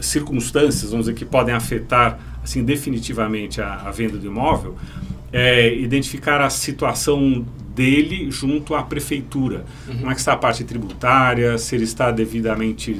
circunstâncias, 0.00 0.90
vamos 0.90 1.06
dizer, 1.06 1.16
que 1.16 1.24
podem 1.24 1.54
afetar 1.54 2.18
assim 2.42 2.64
definitivamente 2.64 3.60
a, 3.60 3.74
a 3.86 3.90
venda 3.90 4.16
do 4.16 4.26
imóvel 4.26 4.76
é 5.32 5.74
identificar 5.74 6.40
a 6.40 6.48
situação 6.48 7.44
dele 7.74 8.30
junto 8.30 8.74
à 8.74 8.82
prefeitura. 8.82 9.64
Uhum. 9.86 9.98
Como 9.98 10.10
é 10.10 10.14
que 10.14 10.20
está 10.20 10.32
a 10.32 10.36
parte 10.36 10.64
tributária, 10.64 11.58
se 11.58 11.74
ele 11.74 11.84
está 11.84 12.10
devidamente 12.10 12.92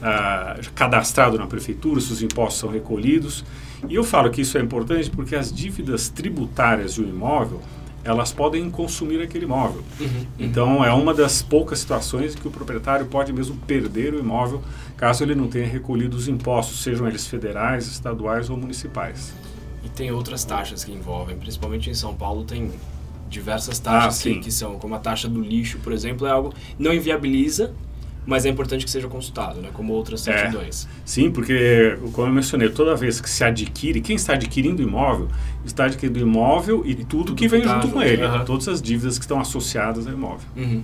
uh, 0.00 0.70
cadastrado 0.74 1.36
na 1.36 1.46
prefeitura, 1.46 2.00
se 2.00 2.12
os 2.12 2.22
impostos 2.22 2.60
são 2.60 2.70
recolhidos. 2.70 3.44
E 3.88 3.94
eu 3.94 4.04
falo 4.04 4.30
que 4.30 4.40
isso 4.40 4.56
é 4.56 4.60
importante 4.60 5.10
porque 5.10 5.36
as 5.36 5.52
dívidas 5.52 6.08
tributárias 6.08 6.94
de 6.94 7.02
um 7.02 7.08
imóvel 7.08 7.60
elas 8.04 8.32
podem 8.32 8.68
consumir 8.68 9.20
aquele 9.22 9.44
imóvel. 9.44 9.82
Uhum, 10.00 10.06
uhum. 10.06 10.26
Então, 10.38 10.84
é 10.84 10.92
uma 10.92 11.14
das 11.14 11.40
poucas 11.40 11.78
situações 11.78 12.34
que 12.34 12.46
o 12.46 12.50
proprietário 12.50 13.06
pode 13.06 13.32
mesmo 13.32 13.56
perder 13.66 14.12
o 14.12 14.18
imóvel 14.18 14.60
caso 14.96 15.24
ele 15.24 15.34
não 15.34 15.48
tenha 15.48 15.66
recolhido 15.66 16.16
os 16.16 16.28
impostos, 16.28 16.82
sejam 16.82 17.06
eles 17.06 17.26
federais, 17.26 17.86
estaduais 17.86 18.50
ou 18.50 18.56
municipais. 18.56 19.32
E 19.84 19.88
tem 19.88 20.10
outras 20.10 20.44
taxas 20.44 20.84
que 20.84 20.92
envolvem, 20.92 21.36
principalmente 21.36 21.90
em 21.90 21.94
São 21.94 22.14
Paulo 22.14 22.44
tem 22.44 22.70
diversas 23.28 23.78
taxas 23.78 24.20
ah, 24.20 24.22
que, 24.22 24.40
que, 24.40 24.52
são, 24.52 24.78
como 24.78 24.94
a 24.94 24.98
taxa 24.98 25.28
do 25.28 25.40
lixo, 25.40 25.78
por 25.78 25.92
exemplo, 25.92 26.26
é 26.26 26.30
algo 26.30 26.52
não 26.78 26.92
inviabiliza 26.92 27.72
mas 28.24 28.46
é 28.46 28.48
importante 28.48 28.84
que 28.84 28.90
seja 28.90 29.08
consultado, 29.08 29.60
né? 29.60 29.70
como 29.72 29.92
outras 29.92 30.20
certidões. 30.20 30.86
É, 30.86 30.88
sim, 31.04 31.30
porque, 31.30 31.98
como 32.12 32.28
eu 32.28 32.32
mencionei, 32.32 32.68
toda 32.68 32.94
vez 32.94 33.20
que 33.20 33.28
se 33.28 33.42
adquire, 33.42 34.00
quem 34.00 34.16
está 34.16 34.34
adquirindo 34.34 34.80
imóvel, 34.80 35.28
está 35.64 35.86
adquirindo 35.86 36.20
imóvel 36.20 36.82
e 36.86 36.94
tudo, 36.94 37.06
tudo 37.06 37.34
que 37.34 37.48
vem 37.48 37.62
junto 37.62 37.88
com 37.88 38.00
ele, 38.00 38.24
uhum. 38.24 38.44
todas 38.44 38.68
as 38.68 38.80
dívidas 38.80 39.18
que 39.18 39.24
estão 39.24 39.40
associadas 39.40 40.06
ao 40.06 40.12
imóvel. 40.12 40.46
Uhum. 40.56 40.82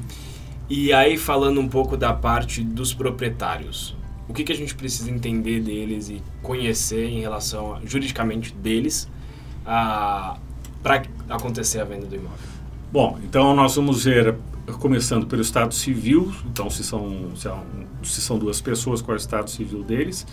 E 0.70 0.92
aí, 0.92 1.16
falando 1.16 1.60
um 1.60 1.68
pouco 1.68 1.96
da 1.96 2.12
parte 2.12 2.62
dos 2.62 2.92
proprietários, 2.92 3.96
o 4.28 4.34
que, 4.34 4.44
que 4.44 4.52
a 4.52 4.56
gente 4.56 4.74
precisa 4.74 5.10
entender 5.10 5.60
deles 5.60 6.10
e 6.10 6.22
conhecer 6.42 7.06
em 7.06 7.20
relação, 7.20 7.74
a, 7.74 7.80
juridicamente, 7.84 8.52
deles, 8.52 9.08
para 9.64 11.02
acontecer 11.30 11.80
a 11.80 11.84
venda 11.84 12.06
do 12.06 12.14
imóvel? 12.14 12.48
Bom, 12.92 13.18
então 13.24 13.54
nós 13.54 13.76
vamos 13.76 14.04
ver 14.04 14.34
começando 14.78 15.26
pelo 15.26 15.40
Estado 15.40 15.74
Civil, 15.74 16.32
então 16.50 16.68
se 16.68 16.84
são, 16.84 17.30
se 17.34 17.42
são, 17.42 17.64
se 18.02 18.20
são 18.20 18.38
duas 18.38 18.60
pessoas, 18.60 19.00
qual 19.00 19.14
é 19.14 19.18
o 19.18 19.20
Estado 19.20 19.50
Civil 19.50 19.82
deles. 19.82 20.26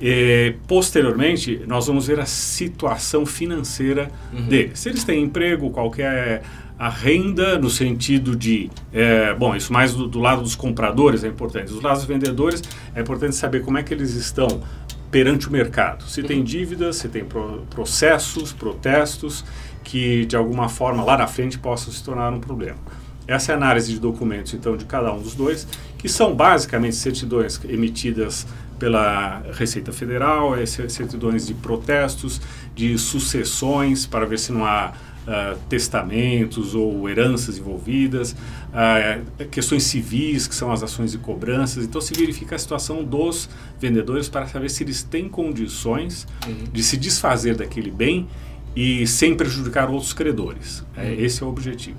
E, 0.00 0.54
posteriormente, 0.66 1.62
nós 1.66 1.86
vamos 1.86 2.06
ver 2.06 2.20
a 2.20 2.26
situação 2.26 3.26
financeira 3.26 4.10
uhum. 4.32 4.48
deles. 4.48 4.78
Se 4.78 4.88
eles 4.88 5.04
têm 5.04 5.22
emprego, 5.22 5.70
qualquer 5.70 6.42
a 6.80 6.88
renda 6.88 7.58
no 7.58 7.68
sentido 7.68 8.34
de, 8.34 8.70
é, 8.90 9.34
bom, 9.34 9.54
isso 9.54 9.70
mais 9.70 9.92
do, 9.92 10.08
do, 10.08 10.18
lado 10.18 10.40
dos 10.40 10.56
compradores 10.56 11.22
é 11.22 11.28
importante. 11.28 11.70
Dos 11.70 11.82
lados 11.82 11.98
dos 11.98 12.08
vendedores 12.08 12.62
é 12.94 13.02
importante 13.02 13.36
saber 13.36 13.62
como 13.62 13.76
é 13.76 13.82
que 13.82 13.92
eles 13.92 14.14
estão 14.14 14.62
perante 15.10 15.46
o 15.46 15.52
mercado. 15.52 16.04
Se 16.04 16.22
tem 16.22 16.42
dívidas, 16.42 16.96
se 16.96 17.08
tem 17.10 17.22
pro, 17.22 17.66
processos, 17.68 18.54
protestos 18.54 19.44
que 19.84 20.24
de 20.24 20.34
alguma 20.36 20.70
forma 20.70 21.04
lá 21.04 21.18
na 21.18 21.26
frente 21.26 21.58
possam 21.58 21.92
se 21.92 22.02
tornar 22.02 22.32
um 22.32 22.40
problema. 22.40 22.78
Essa 23.26 23.52
é 23.52 23.54
a 23.54 23.58
análise 23.58 23.92
de 23.92 24.00
documentos, 24.00 24.54
então, 24.54 24.74
de 24.74 24.86
cada 24.86 25.12
um 25.12 25.20
dos 25.20 25.34
dois, 25.34 25.68
que 25.98 26.08
são 26.08 26.34
basicamente 26.34 26.96
certidões 26.96 27.60
emitidas 27.68 28.46
pela 28.78 29.42
Receita 29.52 29.92
Federal, 29.92 30.56
é 30.56 30.64
certidões 30.64 31.46
de 31.46 31.52
protestos, 31.52 32.40
de 32.74 32.96
sucessões, 32.96 34.06
para 34.06 34.24
ver 34.24 34.38
se 34.38 34.50
não 34.50 34.64
há 34.64 34.94
uh, 35.26 35.58
testamentos 35.68 36.74
ou 36.74 37.08
heranças 37.08 37.58
envolvidas, 37.58 38.32
uh, 38.32 39.46
questões 39.46 39.84
civis, 39.84 40.46
que 40.46 40.54
são 40.54 40.72
as 40.72 40.82
ações 40.82 41.12
de 41.12 41.18
cobranças. 41.18 41.84
Então, 41.84 42.00
se 42.00 42.14
verifica 42.14 42.56
a 42.56 42.58
situação 42.58 43.04
dos 43.04 43.48
vendedores 43.78 44.28
para 44.28 44.46
saber 44.46 44.70
se 44.70 44.82
eles 44.82 45.02
têm 45.02 45.28
condições 45.28 46.26
uhum. 46.46 46.64
de 46.72 46.82
se 46.82 46.96
desfazer 46.96 47.54
daquele 47.54 47.90
bem 47.90 48.28
e 48.74 49.06
sem 49.06 49.34
prejudicar 49.34 49.90
outros 49.90 50.12
credores. 50.12 50.84
É, 50.96 51.02
uhum. 51.02 51.14
esse 51.18 51.42
é 51.42 51.46
o 51.46 51.48
objetivo. 51.48 51.98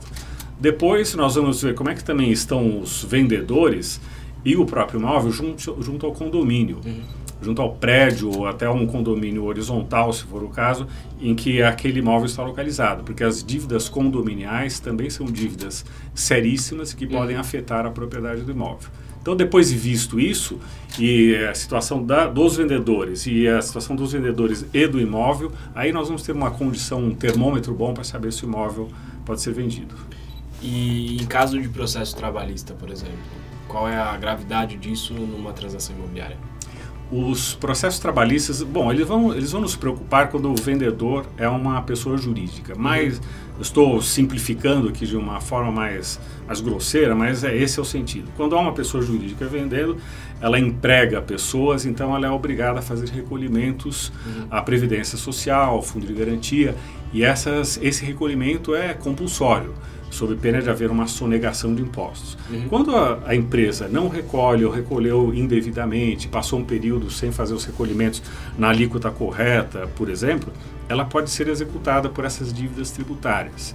Depois, 0.60 1.16
nós 1.16 1.36
vamos 1.36 1.62
ver 1.62 1.74
como 1.74 1.90
é 1.90 1.96
que 1.96 2.04
também 2.04 2.32
estão 2.32 2.80
os 2.80 3.04
vendedores 3.04 4.00
e 4.46 4.56
o 4.56 4.66
próprio 4.66 5.00
imóvel 5.00 5.32
junto, 5.32 5.82
junto 5.82 6.06
ao 6.06 6.13
condomínio. 6.13 6.80
Uhum 6.86 7.21
junto 7.41 7.62
ao 7.62 7.74
prédio 7.74 8.29
ou 8.29 8.45
até 8.48 8.69
um 8.69 8.86
condomínio 8.86 9.45
horizontal, 9.45 10.13
se 10.13 10.24
for 10.24 10.43
o 10.43 10.50
caso, 10.50 10.88
em 11.19 11.33
que 11.33 11.62
aquele 11.62 12.00
imóvel 12.00 12.25
está 12.25 12.43
localizado, 12.43 13.03
porque 13.03 13.24
as 13.24 13.43
dívidas 13.43 13.89
condominiais 13.89 14.79
também 14.79 15.10
são 15.10 15.25
dívidas 15.25 15.83
seríssimas 16.13 16.93
que 16.93 17.07
podem 17.07 17.36
uhum. 17.36 17.41
afetar 17.41 17.86
a 17.86 17.89
propriedade 17.89 18.41
do 18.41 18.51
imóvel. 18.51 18.89
Então, 19.21 19.36
depois 19.36 19.69
de 19.69 19.77
visto 19.77 20.19
isso, 20.19 20.60
e 21.00 21.36
a 21.36 21.53
situação 21.53 22.03
da, 22.03 22.25
dos 22.25 22.57
vendedores 22.57 23.27
e 23.27 23.48
a 23.48 23.62
situação 23.62 23.95
dos 23.95 24.13
vendedores 24.13 24.65
e 24.74 24.88
do 24.88 25.00
imóvel, 25.00 25.51
aí 25.75 25.91
nós 25.91 26.07
vamos 26.07 26.24
ter 26.24 26.31
uma 26.31 26.50
condição, 26.50 27.03
um 27.03 27.13
termômetro 27.13 27.74
bom 27.74 27.93
para 27.93 28.03
saber 28.03 28.33
se 28.33 28.43
o 28.43 28.48
imóvel 28.48 28.89
pode 29.24 29.41
ser 29.41 29.53
vendido. 29.53 29.95
E 30.60 31.21
em 31.21 31.25
caso 31.27 31.60
de 31.62 31.69
processo 31.69 32.15
trabalhista, 32.15 32.74
por 32.74 32.89
exemplo, 32.89 33.13
qual 33.67 33.88
é 33.88 33.95
a 33.95 34.17
gravidade 34.17 34.75
disso 34.75 35.13
numa 35.13 35.53
transação 35.53 35.95
imobiliária? 35.95 36.50
Os 37.12 37.53
processos 37.53 38.00
trabalhistas, 38.00 38.63
bom, 38.63 38.89
eles 38.91 39.06
vão, 39.06 39.34
eles 39.34 39.51
vão 39.51 39.62
nos 39.62 39.75
preocupar 39.75 40.30
quando 40.30 40.50
o 40.50 40.56
vendedor 40.56 41.25
é 41.38 41.48
uma 41.48 41.82
pessoa 41.82 42.18
jurídica, 42.18 42.74
mas 42.77 43.18
uhum. 43.18 43.62
estou 43.62 44.01
simplificando 44.01 44.88
aqui 44.88 45.06
de 45.06 45.18
uma 45.18 45.41
forma 45.41 45.72
mais, 45.72 46.18
mais 46.48 46.62
grosseira, 46.62 47.13
mas 47.13 47.44
é, 47.44 47.53
esse 47.56 47.80
é 47.80 47.82
o 47.82 47.86
sentido. 47.86 48.30
Quando 48.38 48.56
há 48.56 48.62
uma 48.62 48.72
pessoa 48.72 49.03
jurídica 49.03 49.46
vendendo, 49.46 49.98
ela 50.39 50.58
emprega 50.58 51.22
pessoas, 51.22 51.86
então 51.86 52.15
ela 52.15 52.27
é 52.27 52.32
obrigada 52.32 52.80
a 52.80 52.82
fazer 52.82 53.10
recolhimentos 53.10 54.12
uhum. 54.25 54.48
à 54.50 54.62
Previdência 54.62 55.18
Social, 55.18 55.75
ao 55.75 55.82
Fundo 55.82 56.08
de 56.08 56.13
Garantia, 56.13 56.75
e 57.12 57.24
essas, 57.24 57.77
esse 57.84 58.06
recolhimento 58.06 58.74
é 58.74 58.94
compulsório 58.94 59.74
sob 60.12 60.36
pena 60.36 60.62
de 60.62 60.70
haver 60.70 60.91
uma 60.91 61.08
sonegação 61.08 61.74
de 61.74 61.82
impostos. 61.82 62.38
Uhum. 62.50 62.68
Quando 62.70 62.96
a, 62.96 63.20
a, 63.25 63.36
empresa 63.36 63.88
não 63.88 64.08
recolhe 64.08 64.63
ou 64.63 64.72
recolheu 64.72 65.34
indevidamente, 65.34 66.27
passou 66.27 66.60
um 66.60 66.63
período 66.63 67.10
sem 67.10 67.32
fazer 67.32 67.53
os 67.53 67.65
recolhimentos 67.65 68.22
na 68.58 68.70
alíquota 68.70 69.10
correta, 69.10 69.89
por 69.96 70.10
exemplo, 70.10 70.51
ela 70.88 71.06
pode 71.06 71.30
ser 71.30 71.48
executada 71.48 72.10
por 72.10 72.25
essas 72.25 72.53
dívidas 72.53 72.91
tributárias 72.91 73.74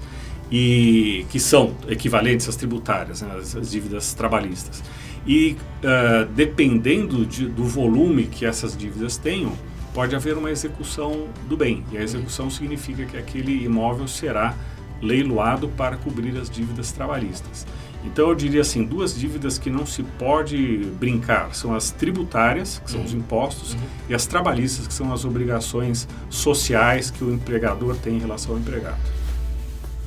e 0.50 1.26
que 1.30 1.40
são 1.40 1.74
equivalentes 1.88 2.48
às 2.48 2.54
tributárias, 2.54 3.22
né, 3.22 3.34
as, 3.36 3.70
dívidas 3.70 4.14
trabalhistas. 4.14 4.82
E 5.26 5.56
uh, 5.82 6.26
dependendo 6.36 7.26
de, 7.26 7.48
do 7.48 7.64
volume 7.64 8.24
que 8.24 8.46
essas 8.46 8.76
dívidas 8.76 9.16
tenham, 9.16 9.52
pode 9.92 10.14
haver 10.14 10.36
uma 10.36 10.50
execução 10.50 11.26
do 11.48 11.56
bem. 11.56 11.82
E 11.90 11.98
a 11.98 12.02
execução 12.02 12.48
significa 12.50 13.04
que 13.06 13.16
aquele 13.16 13.64
imóvel 13.64 14.06
será 14.06 14.54
leiloado 15.00 15.68
para 15.68 15.96
cobrir 15.96 16.36
as 16.36 16.48
dívidas 16.50 16.92
trabalhistas. 16.92 17.66
Então 18.04 18.28
eu 18.28 18.34
diria 18.34 18.60
assim, 18.60 18.84
duas 18.84 19.18
dívidas 19.18 19.58
que 19.58 19.68
não 19.68 19.84
se 19.84 20.02
pode 20.02 20.78
brincar 20.98 21.54
são 21.54 21.74
as 21.74 21.90
tributárias, 21.90 22.80
que 22.84 22.90
são 22.90 23.00
uhum. 23.00 23.06
os 23.06 23.12
impostos, 23.12 23.72
uhum. 23.74 23.80
e 24.08 24.14
as 24.14 24.26
trabalhistas, 24.26 24.86
que 24.86 24.94
são 24.94 25.12
as 25.12 25.24
obrigações 25.24 26.06
sociais 26.30 27.10
que 27.10 27.24
o 27.24 27.32
empregador 27.32 27.96
tem 27.96 28.16
em 28.16 28.20
relação 28.20 28.52
ao 28.52 28.60
empregado. 28.60 29.00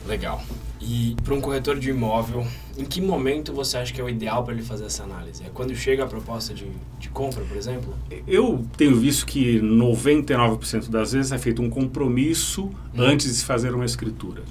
Legal. 0.07 0.41
E 0.81 1.15
para 1.23 1.33
um 1.35 1.41
corretor 1.41 1.77
de 1.77 1.89
imóvel, 1.89 2.47
em 2.77 2.85
que 2.85 3.01
momento 3.01 3.51
você 3.51 3.77
acha 3.77 3.93
que 3.93 3.99
é 3.99 4.03
o 4.03 4.07
ideal 4.07 4.45
para 4.45 4.53
ele 4.53 4.63
fazer 4.63 4.85
essa 4.85 5.03
análise? 5.03 5.43
É 5.43 5.49
quando 5.53 5.75
chega 5.75 6.05
a 6.05 6.07
proposta 6.07 6.53
de, 6.53 6.67
de 6.97 7.09
compra, 7.09 7.43
por 7.43 7.57
exemplo? 7.57 7.93
Eu 8.25 8.65
tenho 8.77 8.95
visto 8.95 9.25
que 9.25 9.59
99% 9.59 10.89
das 10.89 11.11
vezes 11.11 11.33
é 11.33 11.37
feito 11.37 11.61
um 11.61 11.69
compromisso 11.69 12.63
uhum. 12.63 13.01
antes 13.01 13.27
de 13.27 13.33
se 13.33 13.45
fazer 13.45 13.75
uma 13.75 13.85
escritura. 13.85 14.41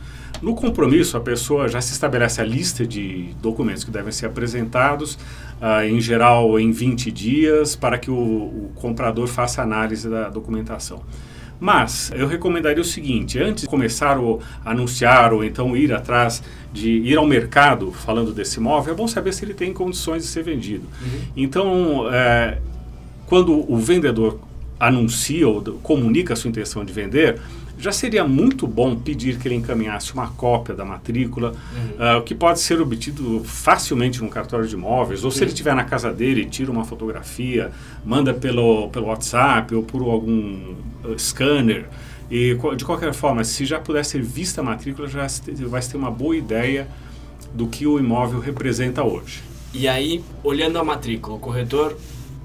No 0.40 0.54
compromisso, 0.54 1.16
a 1.16 1.21
pessoa 1.21 1.68
já 1.68 1.80
se 1.80 1.92
estabelece 1.92 2.40
a 2.40 2.45
lista 2.45 2.87
de 2.87 3.35
documentos 3.42 3.85
que 3.85 3.90
devem 3.90 4.12
ser 4.12 4.26
apresentados, 4.26 5.14
uh, 5.61 5.83
em 5.85 6.00
geral 6.00 6.59
em 6.61 6.71
20 6.71 7.11
dias, 7.11 7.75
para 7.75 7.99
que 7.99 8.11
o, 8.11 8.14
o 8.14 8.73
comprador 8.76 9.26
faça 9.26 9.62
análise 9.62 10.09
da 10.09 10.28
documentação. 10.28 11.02
Mas 11.61 12.12
eu 12.14 12.26
recomendaria 12.28 12.80
o 12.80 12.85
seguinte: 12.85 13.38
antes 13.40 13.62
de 13.62 13.68
começar 13.68 14.16
a 14.16 14.71
anunciar 14.71 15.33
ou 15.33 15.42
então 15.42 15.76
ir 15.76 15.92
atrás 15.92 16.42
de 16.73 16.88
ir 16.88 17.16
ao 17.16 17.26
mercado 17.26 17.90
falando 17.90 18.33
desse 18.33 18.59
imóvel, 18.59 18.95
é 18.95 18.97
bom 18.97 19.09
saber 19.09 19.33
se 19.33 19.45
ele 19.45 19.54
tem 19.54 19.73
condições 19.73 20.23
de 20.23 20.28
ser 20.28 20.45
vendido. 20.45 20.87
Uhum. 21.00 21.21
Então, 21.37 22.14
é, 22.14 22.59
quando 23.26 23.71
o 23.71 23.76
vendedor 23.76 24.38
anuncia 24.78 25.49
ou 25.49 25.61
comunica 25.83 26.35
a 26.35 26.37
sua 26.37 26.49
intenção 26.49 26.85
de 26.85 26.92
vender, 26.92 27.40
já 27.78 27.92
seria 27.92 28.26
muito 28.26 28.66
bom 28.66 28.97
pedir 28.97 29.38
que 29.38 29.47
ele 29.47 29.54
encaminhasse 29.54 30.12
uma 30.12 30.28
cópia 30.28 30.75
da 30.75 30.85
matrícula, 30.85 31.52
uhum. 31.52 32.18
uh, 32.18 32.23
que 32.23 32.35
pode 32.35 32.61
ser 32.61 32.80
obtido 32.80 33.42
facilmente 33.44 34.20
no 34.23 34.28
cartório 34.28 34.66
de 34.66 34.75
imóveis, 34.75 35.25
ou 35.25 35.30
se 35.30 35.42
ele 35.42 35.50
estiver 35.50 35.75
na 35.75 35.85
casa 35.85 36.12
dele, 36.12 36.44
tira 36.44 36.70
uma 36.70 36.85
fotografia, 36.85 37.70
manda 38.04 38.35
pelo, 38.35 38.88
pelo 38.88 39.06
WhatsApp 39.06 39.75
ou 39.75 39.82
por 39.82 40.02
algum 40.02 40.75
uh, 41.04 41.18
scanner. 41.18 41.87
E 42.30 42.58
de 42.76 42.85
qualquer 42.85 43.14
forma, 43.14 43.42
se 43.42 43.64
já 43.64 43.78
puder 43.80 44.04
ser 44.04 44.23
vista 44.23 44.61
a 44.61 44.64
matrícula, 44.64 45.08
já 45.08 45.26
vai 45.66 45.80
ter 45.80 45.97
uma 45.97 46.11
boa 46.11 46.37
ideia 46.37 46.87
do 47.54 47.66
que 47.66 47.87
o 47.87 47.99
imóvel 47.99 48.38
representa 48.38 49.02
hoje. 49.02 49.42
E 49.73 49.88
aí, 49.88 50.23
olhando 50.42 50.78
a 50.78 50.85
matrícula, 50.85 51.37
o 51.37 51.38
corretor 51.40 51.97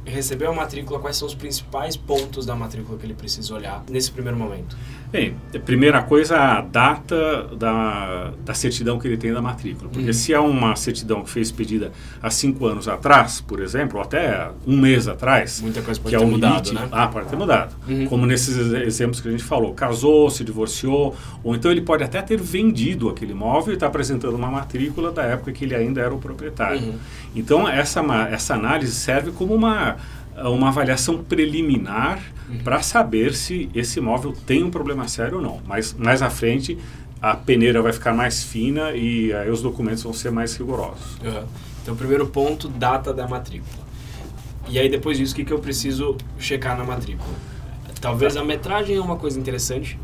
recebeu 0.06 0.52
a 0.52 0.56
matrícula, 0.56 1.00
quais 1.00 1.18
são 1.18 1.28
os 1.28 1.34
principais 1.34 1.96
pontos 1.96 2.46
da 2.46 2.56
matrícula 2.56 2.98
que 2.98 3.06
ele 3.06 3.14
precisa 3.14 3.54
olhar 3.54 3.84
nesse 3.90 4.12
primeiro 4.12 4.38
momento? 4.38 4.78
Bem, 5.14 5.36
primeira 5.64 6.02
coisa 6.02 6.36
a 6.40 6.62
data 6.62 7.44
da, 7.56 8.32
da 8.44 8.56
certidão 8.56 8.98
que 8.98 9.08
ele 9.08 9.16
tem 9.16 9.32
da 9.32 9.44
matrícula. 9.44 9.88
Porque 9.88 10.08
uhum. 10.08 10.14
se 10.14 10.34
é 10.34 10.40
uma 10.40 10.76
certidão 10.76 11.22
que 11.22 11.30
foi 11.30 11.44
expedida 11.44 11.92
há 12.20 12.32
cinco 12.32 12.66
anos 12.66 12.88
atrás, 12.88 13.40
por 13.40 13.60
exemplo, 13.60 14.00
ou 14.00 14.04
até 14.04 14.50
um 14.66 14.76
mês 14.76 15.08
atrás. 15.08 15.62
Muita 15.62 15.84
coisa 15.84 16.02
pode 16.02 16.16
que 16.16 16.20
ter 16.20 16.28
é 16.28 16.28
mudado, 16.28 16.70
limite, 16.70 16.74
né? 16.74 16.90
Ah, 16.92 17.08
pode 17.08 17.28
ter 17.28 17.36
mudado. 17.36 17.76
Uhum. 17.88 18.08
Como 18.08 18.26
nesses 18.26 18.58
exemplos 18.74 19.22
que 19.22 19.28
a 19.28 19.32
gente 19.32 19.44
falou. 19.44 19.76
Casou, 19.76 20.32
se 20.32 20.44
divorciou, 20.44 21.16
ou 21.44 21.54
então 21.54 21.70
ele 21.70 21.82
pode 21.82 22.04
até 22.04 22.20
ter 22.20 22.42
vendido 22.42 23.08
aquele 23.08 23.34
imóvel 23.34 23.72
e 23.72 23.76
está 23.76 23.86
apresentando 23.86 24.34
uma 24.34 24.50
matrícula 24.50 25.12
da 25.12 25.22
época 25.22 25.52
que 25.52 25.64
ele 25.64 25.76
ainda 25.76 26.02
era 26.02 26.16
o 26.16 26.18
proprietário. 26.18 26.82
Uhum. 26.82 26.96
Então, 27.36 27.70
essa, 27.70 28.02
essa 28.32 28.56
análise 28.56 28.94
serve 28.94 29.30
como 29.30 29.54
uma 29.54 29.98
uma 30.38 30.70
avaliação 30.70 31.24
preliminar 31.24 32.20
uhum. 32.50 32.60
para 32.60 32.82
saber 32.82 33.34
se 33.34 33.70
esse 33.74 34.00
imóvel 34.00 34.34
tem 34.46 34.64
um 34.64 34.72
problema 34.72 35.08
sério 35.08 35.38
ou 35.38 35.42
não. 35.42 35.62
Mas 35.66 35.94
mais 35.94 36.22
à 36.22 36.30
frente 36.30 36.78
a 37.22 37.36
peneira 37.36 37.82
vai 37.82 37.94
ficar 37.94 38.14
mais 38.14 38.44
fina 38.44 38.92
e 38.92 39.32
aí 39.34 39.50
os 39.50 39.62
documentos 39.62 40.04
vão 40.04 40.14
ser 40.14 40.32
mais 40.32 40.56
rigorosos. 40.58 41.18
Uhum. 41.24 41.46
Então, 41.82 41.96
primeiro 41.96 42.28
ponto, 42.28 42.68
data 42.68 43.14
da 43.14 43.28
matrícula. 43.28 43.84
E 44.70 44.80
aí 44.80 44.90
depois 44.90 45.18
disso, 45.18 45.34
o 45.34 45.36
que, 45.36 45.46
que 45.46 45.54
eu 45.54 45.60
preciso 45.60 46.18
checar 46.38 46.78
na 46.78 46.84
matrícula? 46.84 47.34
Talvez 48.00 48.36
a 48.36 48.44
metragem 48.44 48.98
é 48.98 49.02
uma 49.02 49.16
coisa 49.16 49.40
interessante. 49.40 49.98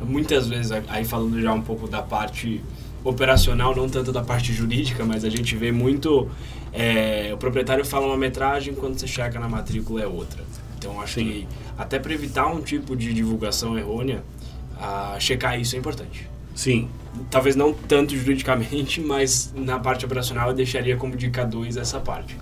Muitas 0.00 0.46
vezes, 0.46 0.72
aí 0.88 1.04
falando 1.04 1.40
já 1.40 1.52
um 1.52 1.60
pouco 1.60 1.88
da 1.88 2.02
parte 2.02 2.60
operacional, 3.02 3.74
não 3.74 3.88
tanto 3.88 4.12
da 4.12 4.22
parte 4.22 4.52
jurídica, 4.52 5.04
mas 5.04 5.24
a 5.24 5.30
gente 5.30 5.56
vê 5.56 5.72
muito 5.72 6.28
é, 6.72 7.30
o 7.32 7.36
proprietário 7.36 7.84
fala 7.84 8.06
uma 8.06 8.16
metragem, 8.16 8.74
quando 8.74 8.98
você 8.98 9.06
checa 9.06 9.38
na 9.38 9.48
matrícula 9.48 10.02
é 10.02 10.06
outra. 10.06 10.42
Então 10.78 11.00
acho 11.00 11.14
Sim. 11.14 11.24
que 11.24 11.48
até 11.76 11.98
para 11.98 12.12
evitar 12.12 12.46
um 12.46 12.60
tipo 12.60 12.96
de 12.96 13.12
divulgação 13.12 13.78
errônea, 13.78 14.22
a 14.80 15.16
checar 15.18 15.60
isso 15.60 15.76
é 15.76 15.78
importante. 15.78 16.28
Sim. 16.54 16.88
Talvez 17.30 17.56
não 17.56 17.72
tanto 17.72 18.16
juridicamente, 18.16 19.00
mas 19.02 19.52
na 19.54 19.78
parte 19.78 20.04
operacional 20.04 20.48
eu 20.48 20.54
deixaria 20.54 20.96
como 20.96 21.16
dica 21.16 21.44
2 21.44 21.76
essa 21.76 22.00
parte. 22.00 22.36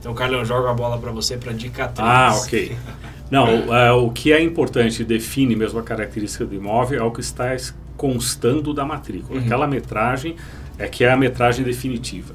Então, 0.00 0.12
Carlão, 0.12 0.44
joga 0.44 0.70
a 0.70 0.74
bola 0.74 0.98
para 0.98 1.10
você 1.10 1.36
para 1.36 1.52
dica 1.52 1.88
3. 1.88 1.96
Ah, 1.98 2.34
ok. 2.36 2.76
Não, 3.30 3.74
é, 3.74 3.90
o 3.90 4.10
que 4.10 4.32
é 4.32 4.40
importante 4.40 5.02
define 5.02 5.56
mesmo 5.56 5.78
a 5.78 5.82
característica 5.82 6.44
do 6.44 6.54
imóvel 6.54 7.00
é 7.00 7.02
o 7.02 7.10
que 7.10 7.22
está 7.22 7.56
constando 7.96 8.74
da 8.74 8.84
matrícula. 8.84 9.38
Uhum. 9.38 9.46
Aquela 9.46 9.66
metragem 9.66 10.36
é 10.78 10.86
que 10.86 11.04
é 11.04 11.10
a 11.10 11.16
metragem 11.16 11.64
definitiva. 11.64 12.34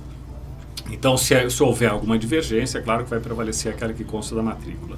Então, 0.91 1.17
se, 1.17 1.34
é, 1.34 1.50
se 1.50 1.62
houver 1.62 1.89
alguma 1.89 2.17
divergência, 2.17 2.79
é 2.79 2.81
claro 2.81 3.03
que 3.03 3.10
vai 3.10 3.19
prevalecer 3.19 3.74
aquela 3.74 3.93
que 3.93 4.03
consta 4.03 4.36
da 4.36 4.41
matrícula. 4.41 4.98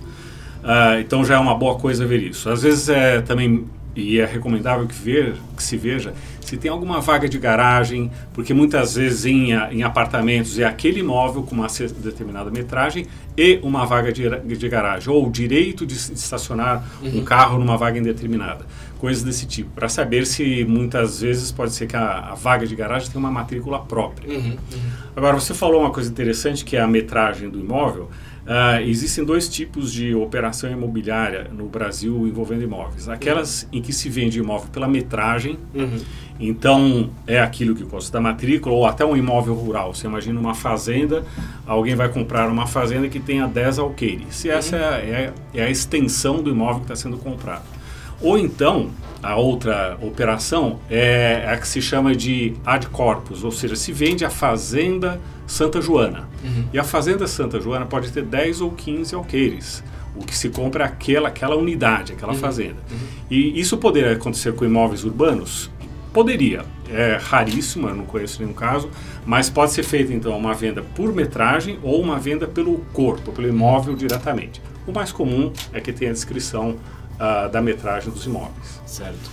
Uh, 0.61 0.99
então 0.99 1.25
já 1.25 1.35
é 1.35 1.39
uma 1.39 1.55
boa 1.55 1.75
coisa 1.75 2.05
ver 2.05 2.21
isso. 2.21 2.49
Às 2.49 2.61
vezes 2.61 2.87
é 2.87 3.21
também 3.21 3.67
e 3.95 4.19
é 4.19 4.25
recomendável 4.25 4.87
que, 4.87 4.95
ver, 4.95 5.35
que 5.55 5.63
se 5.63 5.77
veja 5.77 6.13
se 6.51 6.57
tem 6.57 6.69
alguma 6.69 6.99
vaga 6.99 7.29
de 7.29 7.39
garagem, 7.39 8.11
porque 8.33 8.53
muitas 8.53 8.95
vezes 8.95 9.25
em, 9.25 9.53
em 9.71 9.83
apartamentos 9.83 10.59
é 10.59 10.65
aquele 10.65 10.99
imóvel 10.99 11.43
com 11.43 11.55
uma 11.55 11.67
determinada 12.03 12.51
metragem 12.51 13.07
e 13.37 13.57
uma 13.63 13.85
vaga 13.85 14.11
de, 14.11 14.29
de 14.29 14.67
garagem, 14.67 15.09
ou 15.09 15.27
o 15.27 15.31
direito 15.31 15.85
de, 15.85 15.95
estacionar 15.95 16.83
uhum. 17.01 17.19
um 17.19 17.23
carro 17.23 17.57
numa 17.57 17.77
vaga 17.77 17.97
indeterminada, 17.97 18.65
coisas 18.99 19.23
desse 19.23 19.45
tipo, 19.45 19.69
para 19.69 19.87
saber 19.87 20.25
se 20.25 20.65
muitas 20.65 21.21
vezes 21.21 21.53
pode 21.53 21.71
ser 21.71 21.87
que 21.87 21.95
a, 21.95 22.31
a 22.31 22.35
vaga 22.35 22.67
de 22.67 22.75
garagem 22.75 23.09
tenha 23.09 23.19
uma 23.19 23.31
matrícula 23.31 23.79
própria. 23.79 24.29
Uhum. 24.29 24.57
Uhum. 24.73 24.91
Agora, 25.15 25.39
você 25.39 25.53
falou 25.53 25.79
uma 25.79 25.91
coisa 25.91 26.09
interessante 26.09 26.65
que 26.65 26.75
é 26.75 26.81
a 26.81 26.87
metragem 26.87 27.49
do 27.49 27.59
imóvel. 27.59 28.09
Uh, 28.41 28.81
existem 28.81 29.23
dois 29.23 29.47
tipos 29.47 29.93
de 29.93 30.15
operação 30.15 30.71
imobiliária 30.71 31.47
no 31.51 31.67
Brasil 31.67 32.27
envolvendo 32.27 32.63
imóveis. 32.63 33.07
Aquelas 33.07 33.63
uhum. 33.63 33.69
em 33.73 33.81
que 33.81 33.93
se 33.93 34.09
vende 34.09 34.39
imóvel 34.39 34.67
pela 34.71 34.87
metragem, 34.87 35.59
uhum. 35.75 35.99
então 36.39 37.09
é 37.27 37.39
aquilo 37.39 37.75
que 37.75 37.83
custa 37.83 38.13
da 38.13 38.21
matrícula, 38.21 38.73
ou 38.73 38.85
até 38.85 39.05
um 39.05 39.15
imóvel 39.15 39.53
rural. 39.53 39.93
Você 39.93 40.07
imagina 40.07 40.39
uma 40.39 40.55
fazenda, 40.55 41.23
alguém 41.67 41.93
vai 41.93 42.09
comprar 42.09 42.49
uma 42.49 42.65
fazenda 42.65 43.07
que 43.07 43.19
tenha 43.19 43.47
10 43.47 43.77
alqueires. 43.77 44.35
Se 44.35 44.49
essa 44.49 44.75
uhum. 44.75 44.81
é, 44.81 44.97
é, 44.97 45.33
é 45.53 45.63
a 45.63 45.69
extensão 45.69 46.41
do 46.41 46.49
imóvel 46.49 46.77
que 46.77 46.91
está 46.91 46.95
sendo 46.95 47.17
comprado. 47.17 47.80
Ou 48.21 48.37
então, 48.37 48.89
a 49.23 49.35
outra 49.35 49.97
operação 50.01 50.79
é 50.89 51.45
a 51.47 51.57
que 51.57 51.67
se 51.67 51.81
chama 51.81 52.15
de 52.15 52.53
ad 52.65 52.87
corpus, 52.87 53.43
ou 53.43 53.51
seja, 53.51 53.75
se 53.75 53.91
vende 53.91 54.25
a 54.25 54.29
fazenda 54.29 55.19
Santa 55.45 55.81
Joana. 55.81 56.27
Uhum. 56.43 56.65
E 56.73 56.79
a 56.79 56.83
fazenda 56.83 57.27
Santa 57.27 57.59
Joana 57.59 57.85
pode 57.85 58.11
ter 58.11 58.23
10 58.23 58.61
ou 58.61 58.71
15 58.71 59.13
alqueires. 59.13 59.83
O 60.15 60.25
que 60.25 60.35
se 60.35 60.49
compra 60.49 60.83
é 60.83 60.87
aquela, 60.87 61.29
aquela 61.29 61.55
unidade, 61.55 62.13
aquela 62.13 62.33
uhum. 62.33 62.39
fazenda. 62.39 62.77
Uhum. 62.89 62.97
E 63.29 63.59
isso 63.59 63.77
poderia 63.77 64.13
acontecer 64.13 64.53
com 64.53 64.65
imóveis 64.65 65.03
urbanos? 65.03 65.69
Poderia. 66.11 66.65
É 66.89 67.17
raríssimo, 67.21 67.87
eu 67.87 67.95
não 67.95 68.05
conheço 68.05 68.41
nenhum 68.41 68.53
caso, 68.53 68.89
mas 69.25 69.49
pode 69.49 69.71
ser 69.71 69.83
feita 69.83 70.13
então 70.13 70.37
uma 70.37 70.53
venda 70.53 70.81
por 70.81 71.13
metragem 71.13 71.79
ou 71.81 72.01
uma 72.01 72.19
venda 72.19 72.47
pelo 72.47 72.79
corpo, 72.91 73.31
pelo 73.31 73.47
imóvel 73.47 73.95
diretamente. 73.95 74.61
O 74.85 74.91
mais 74.91 75.11
comum 75.11 75.53
é 75.71 75.79
que 75.79 75.93
tenha 75.93 76.11
a 76.11 76.13
descrição 76.13 76.75
uh, 77.21 77.49
da 77.49 77.61
metragem 77.61 78.11
dos 78.11 78.25
imóveis. 78.25 78.81
Certo. 78.85 79.29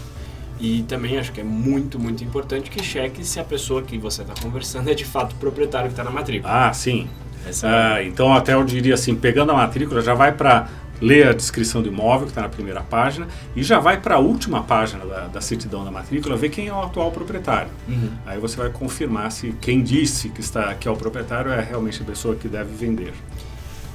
E 0.61 0.83
também 0.83 1.16
acho 1.18 1.33
que 1.33 1.40
é 1.40 1.45
muito, 1.45 1.99
muito 1.99 2.23
importante 2.23 2.68
que 2.68 2.83
cheque 2.83 3.25
se 3.25 3.40
a 3.40 3.45
pessoa 3.45 3.80
que 3.80 3.97
você 3.97 4.23
está 4.23 4.35
conversando 4.42 4.90
é 4.90 4.95
de 4.95 5.04
fato 5.04 5.33
o 5.33 5.37
proprietário 5.37 5.87
que 5.87 5.92
está 5.92 6.04
na 6.04 6.11
matrícula. 6.11 6.68
Ah, 6.68 6.73
sim. 6.73 7.09
Uh, 7.47 8.02
então, 8.04 8.35
até 8.35 8.54
eu 8.54 8.64
diria 8.64 8.95
assim, 8.95 9.14
pegando 9.14 9.52
a 9.52 9.54
matrícula, 9.54 10.02
já 10.02 10.12
vai 10.12 10.33
para 10.33 10.68
ler 11.00 11.28
a 11.28 11.33
descrição 11.33 11.80
do 11.80 11.88
imóvel, 11.88 12.23
que 12.26 12.33
está 12.33 12.42
na 12.42 12.49
primeira 12.49 12.80
página, 12.80 13.28
e 13.54 13.62
já 13.62 13.78
vai 13.78 14.00
para 14.00 14.16
a 14.16 14.18
última 14.18 14.64
página 14.64 15.07
da, 15.07 15.26
da, 15.28 15.40
certidão 15.40 15.85
da 15.85 15.90
matrícula, 15.90 16.37
ver 16.37 16.49
quem 16.49 16.66
é 16.66 16.73
o 16.73 16.83
atual 16.83 17.12
proprietário. 17.12 17.71
Uhum. 17.88 18.11
Aí 18.26 18.38
você 18.38 18.57
vai 18.57 18.71
confirmar 18.71 19.30
se 19.30 19.54
quem 19.61 19.83
disse 19.83 20.28
que, 20.28 20.40
está, 20.40 20.75
que 20.75 20.88
é 20.88 20.90
o 20.90 20.97
proprietário 20.97 21.52
é 21.52 21.61
realmente 21.61 22.02
a 22.02 22.04
pessoa 22.04 22.35
que 22.35 22.49
deve 22.49 22.75
vender. 22.75 23.14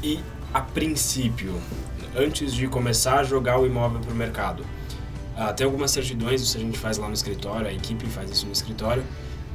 E, 0.02 0.20
a 0.54 0.62
princípio, 0.62 1.56
antes 2.15 2.53
de 2.53 2.67
começar 2.67 3.20
a 3.20 3.24
jogar 3.24 3.60
o 3.60 3.65
imóvel 3.65 4.00
para 4.00 4.12
o 4.12 4.15
mercado. 4.15 4.65
Uh, 5.36 5.53
tem 5.55 5.65
algumas 5.65 5.91
certidões, 5.91 6.41
isso 6.41 6.58
a 6.58 6.60
gente 6.60 6.77
faz 6.77 6.98
lá 6.98 7.08
no 7.08 7.13
escritório, 7.13 7.67
a 7.67 7.74
equipe 7.74 8.05
faz 8.08 8.29
isso 8.29 8.46
no 8.46 8.51
escritório, 8.51 9.04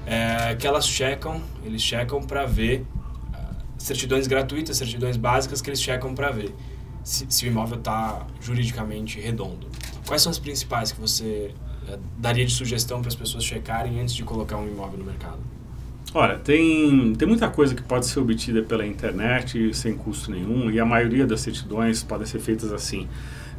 é, 0.04 0.54
que 0.56 0.66
elas 0.66 0.88
checam, 0.88 1.40
eles 1.64 1.82
checam 1.82 2.20
para 2.20 2.46
ver 2.46 2.80
uh, 2.80 3.56
certidões 3.76 4.26
gratuitas, 4.26 4.76
certidões 4.76 5.16
básicas 5.16 5.62
que 5.62 5.70
eles 5.70 5.80
checam 5.80 6.14
para 6.14 6.30
ver 6.30 6.52
se, 7.04 7.26
se, 7.28 7.44
o 7.44 7.48
imóvel 7.48 7.78
está 7.78 8.26
juridicamente 8.40 9.20
redondo. 9.20 9.68
Quais 10.06 10.22
são 10.22 10.30
as 10.30 10.38
principais 10.38 10.90
que 10.90 11.00
você 11.00 11.54
uh, 11.86 11.98
daria 12.16 12.44
de 12.44 12.52
sugestão 12.52 13.00
para 13.00 13.08
as 13.08 13.14
pessoas 13.14 13.44
checarem 13.44 14.00
antes 14.00 14.14
de 14.14 14.24
colocar 14.24 14.56
um 14.56 14.66
imóvel 14.66 14.98
no 14.98 15.04
mercado? 15.04 15.57
Olha, 16.14 16.38
tem, 16.38 17.14
tem 17.14 17.28
muita 17.28 17.48
coisa 17.48 17.74
que 17.74 17.82
pode 17.82 18.06
ser 18.06 18.18
obtida 18.20 18.62
pela 18.62 18.86
internet 18.86 19.74
sem 19.74 19.94
custo 19.94 20.30
nenhum 20.30 20.70
e 20.70 20.80
a 20.80 20.84
maioria 20.84 21.26
das 21.26 21.40
certidões 21.40 22.02
podem 22.02 22.26
ser 22.26 22.38
feitas 22.38 22.72
assim. 22.72 23.06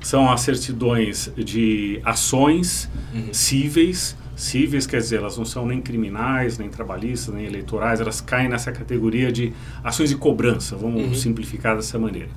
São 0.01 0.31
as 0.31 0.41
certidões 0.41 1.31
de 1.37 2.01
ações 2.03 2.89
uhum. 3.13 3.33
cíveis. 3.33 4.17
Cíveis 4.35 4.87
quer 4.87 4.97
dizer, 4.97 5.17
elas 5.17 5.37
não 5.37 5.45
são 5.45 5.65
nem 5.65 5.81
criminais, 5.81 6.57
nem 6.57 6.69
trabalhistas, 6.69 7.35
nem 7.35 7.45
eleitorais, 7.45 7.99
elas 7.99 8.21
caem 8.21 8.47
nessa 8.47 8.71
categoria 8.71 9.31
de 9.31 9.51
ações 9.83 10.09
de 10.09 10.15
cobrança, 10.15 10.77
vamos 10.77 11.03
uhum. 11.03 11.13
simplificar 11.13 11.75
dessa 11.75 11.99
maneira. 11.99 12.29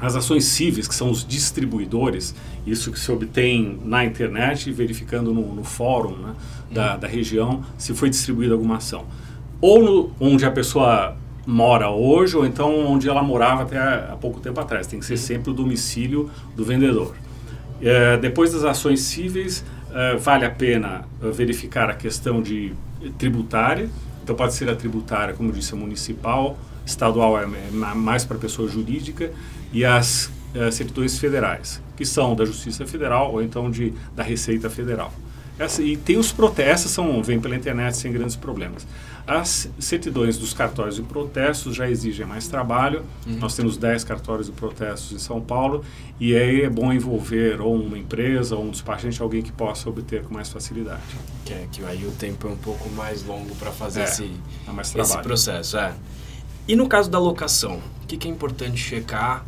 As 0.00 0.14
ações 0.14 0.44
cíveis, 0.44 0.86
que 0.86 0.94
são 0.94 1.10
os 1.10 1.26
distribuidores, 1.26 2.34
isso 2.66 2.92
que 2.92 3.00
se 3.00 3.10
obtém 3.10 3.78
na 3.84 4.04
internet, 4.04 4.70
verificando 4.70 5.32
no, 5.34 5.54
no 5.54 5.64
fórum 5.64 6.16
né, 6.16 6.34
da, 6.70 6.94
uhum. 6.94 7.00
da 7.00 7.08
região 7.08 7.64
se 7.76 7.92
foi 7.94 8.08
distribuída 8.08 8.54
alguma 8.54 8.76
ação. 8.76 9.04
Ou 9.60 9.82
no, 9.82 10.12
onde 10.20 10.46
a 10.46 10.50
pessoa 10.52 11.16
mora 11.44 11.90
hoje, 11.90 12.36
ou 12.36 12.46
então 12.46 12.86
onde 12.86 13.08
ela 13.08 13.22
morava 13.22 13.62
até 13.62 13.78
há 13.78 14.16
pouco 14.20 14.38
tempo 14.38 14.60
atrás. 14.60 14.86
Tem 14.86 15.00
que 15.00 15.06
ser 15.06 15.14
uhum. 15.14 15.18
sempre 15.18 15.50
o 15.50 15.54
domicílio 15.54 16.30
do 16.54 16.64
vendedor. 16.64 17.14
É, 17.82 18.16
depois 18.18 18.52
das 18.52 18.64
ações 18.64 19.00
cíveis, 19.00 19.64
é, 19.92 20.16
vale 20.16 20.44
a 20.44 20.50
pena 20.50 21.06
verificar 21.32 21.90
a 21.90 21.94
questão 21.94 22.40
de 22.40 22.72
tributária. 23.18 23.88
Então 24.22 24.36
pode 24.36 24.54
ser 24.54 24.68
a 24.68 24.76
tributária, 24.76 25.34
como 25.34 25.50
disse, 25.50 25.72
a 25.72 25.76
municipal, 25.76 26.56
estadual 26.86 27.38
é, 27.38 27.44
é 27.44 27.94
mais 27.94 28.24
para 28.24 28.38
pessoa 28.38 28.68
jurídica 28.68 29.32
e 29.72 29.84
as 29.84 30.30
uh, 30.54 30.70
certidões 30.72 31.18
federais, 31.18 31.82
que 31.96 32.04
são 32.04 32.34
da 32.34 32.44
Justiça 32.44 32.86
Federal 32.86 33.32
ou 33.32 33.42
então 33.42 33.70
de, 33.70 33.92
da 34.14 34.22
Receita 34.22 34.68
Federal. 34.70 35.12
Essa, 35.58 35.82
e 35.82 35.96
tem 35.96 36.16
os 36.16 36.30
protestos, 36.30 36.92
são, 36.92 37.20
vêm 37.22 37.40
pela 37.40 37.56
internet 37.56 37.96
sem 37.96 38.12
grandes 38.12 38.36
problemas. 38.36 38.86
As 39.26 39.68
certidões 39.78 40.38
dos 40.38 40.54
cartórios 40.54 40.96
de 40.96 41.02
protestos 41.02 41.74
já 41.74 41.90
exigem 41.90 42.24
mais 42.24 42.48
trabalho. 42.48 43.04
Uhum. 43.26 43.38
Nós 43.38 43.54
temos 43.54 43.76
10 43.76 44.04
cartórios 44.04 44.46
de 44.46 44.52
protestos 44.52 45.12
em 45.12 45.18
São 45.18 45.40
Paulo 45.40 45.84
e 46.18 46.34
aí 46.34 46.62
é 46.62 46.70
bom 46.70 46.90
envolver 46.92 47.60
ou 47.60 47.74
uma 47.74 47.98
empresa 47.98 48.56
ou 48.56 48.64
um 48.64 48.70
despachante, 48.70 49.20
alguém 49.20 49.42
que 49.42 49.52
possa 49.52 49.88
obter 49.90 50.22
com 50.22 50.32
mais 50.32 50.48
facilidade. 50.48 51.02
Que, 51.44 51.52
é, 51.52 51.66
que 51.70 51.84
aí 51.84 52.06
o 52.06 52.12
tempo 52.12 52.48
é 52.48 52.52
um 52.52 52.56
pouco 52.56 52.88
mais 52.90 53.22
longo 53.24 53.54
para 53.56 53.70
fazer 53.70 54.00
é, 54.00 54.04
esse, 54.04 54.30
esse 54.96 55.18
processo. 55.18 55.76
É. 55.76 55.92
E 56.66 56.76
no 56.76 56.88
caso 56.88 57.10
da 57.10 57.18
locação, 57.18 57.80
o 58.02 58.06
que, 58.06 58.16
que 58.16 58.28
é 58.28 58.30
importante 58.30 58.78
checar 58.78 59.44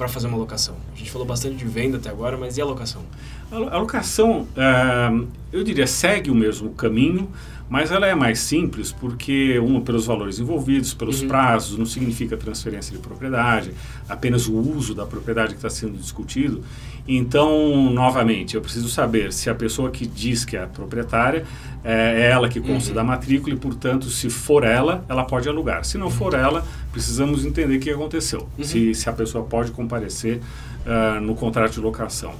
para 0.00 0.08
fazer 0.08 0.28
uma 0.28 0.38
locação? 0.38 0.76
A 0.94 0.96
gente 0.96 1.10
falou 1.10 1.26
bastante 1.26 1.56
de 1.56 1.66
venda 1.66 1.98
até 1.98 2.08
agora, 2.08 2.34
mas 2.34 2.56
e 2.56 2.60
a 2.62 2.64
locação? 2.64 3.02
A, 3.50 3.78
locação, 3.78 4.42
uh, 4.42 5.26
eu 5.52 5.64
diria, 5.64 5.86
segue 5.86 6.30
o 6.30 6.34
mesmo 6.34 6.70
caminho, 6.70 7.28
mas 7.68 7.90
ela 7.90 8.06
é 8.06 8.14
mais 8.14 8.40
simples 8.40 8.92
porque, 8.92 9.58
um, 9.58 9.80
pelos 9.80 10.06
valores 10.06 10.38
envolvidos, 10.38 10.94
pelos 10.94 11.22
uhum. 11.22 11.28
prazos, 11.28 11.78
não 11.78 11.86
significa 11.86 12.36
transferência 12.36 12.92
de 12.96 13.02
propriedade, 13.02 13.72
apenas 14.08 14.46
o 14.46 14.56
uso 14.56 14.94
da 14.94 15.04
propriedade 15.06 15.50
que 15.50 15.58
está 15.58 15.70
sendo 15.70 15.96
discutido. 15.96 16.62
Então, 17.06 17.90
novamente, 17.92 18.54
eu 18.54 18.60
preciso 18.60 18.88
saber 18.88 19.32
se 19.32 19.50
a 19.50 19.54
pessoa 19.54 19.90
que 19.90 20.06
diz 20.06 20.44
que 20.44 20.56
é 20.56 20.64
a 20.64 20.66
proprietária 20.66 21.44
é, 21.82 22.22
é 22.22 22.30
ela 22.30 22.48
que 22.48 22.60
consta 22.60 22.90
uhum. 22.90 22.96
da 22.96 23.04
matrícula 23.04 23.54
e, 23.54 23.58
portanto, 23.58 24.10
se 24.10 24.30
for 24.30 24.64
ela, 24.64 25.04
ela 25.08 25.24
pode 25.24 25.48
alugar. 25.48 25.84
Se 25.84 25.98
não 25.98 26.06
uhum. 26.06 26.12
for 26.12 26.34
ela, 26.34 26.64
precisamos 26.92 27.44
entender 27.44 27.76
o 27.76 27.80
que 27.80 27.90
aconteceu, 27.90 28.48
uhum. 28.58 28.64
se, 28.64 28.94
se 28.94 29.08
a 29.08 29.12
pessoa 29.12 29.44
pode 29.44 29.70
comparecer 29.72 30.40
uh, 30.86 31.20
no 31.20 31.34
contrato 31.34 31.72
de 31.72 31.80
locação. 31.80 32.32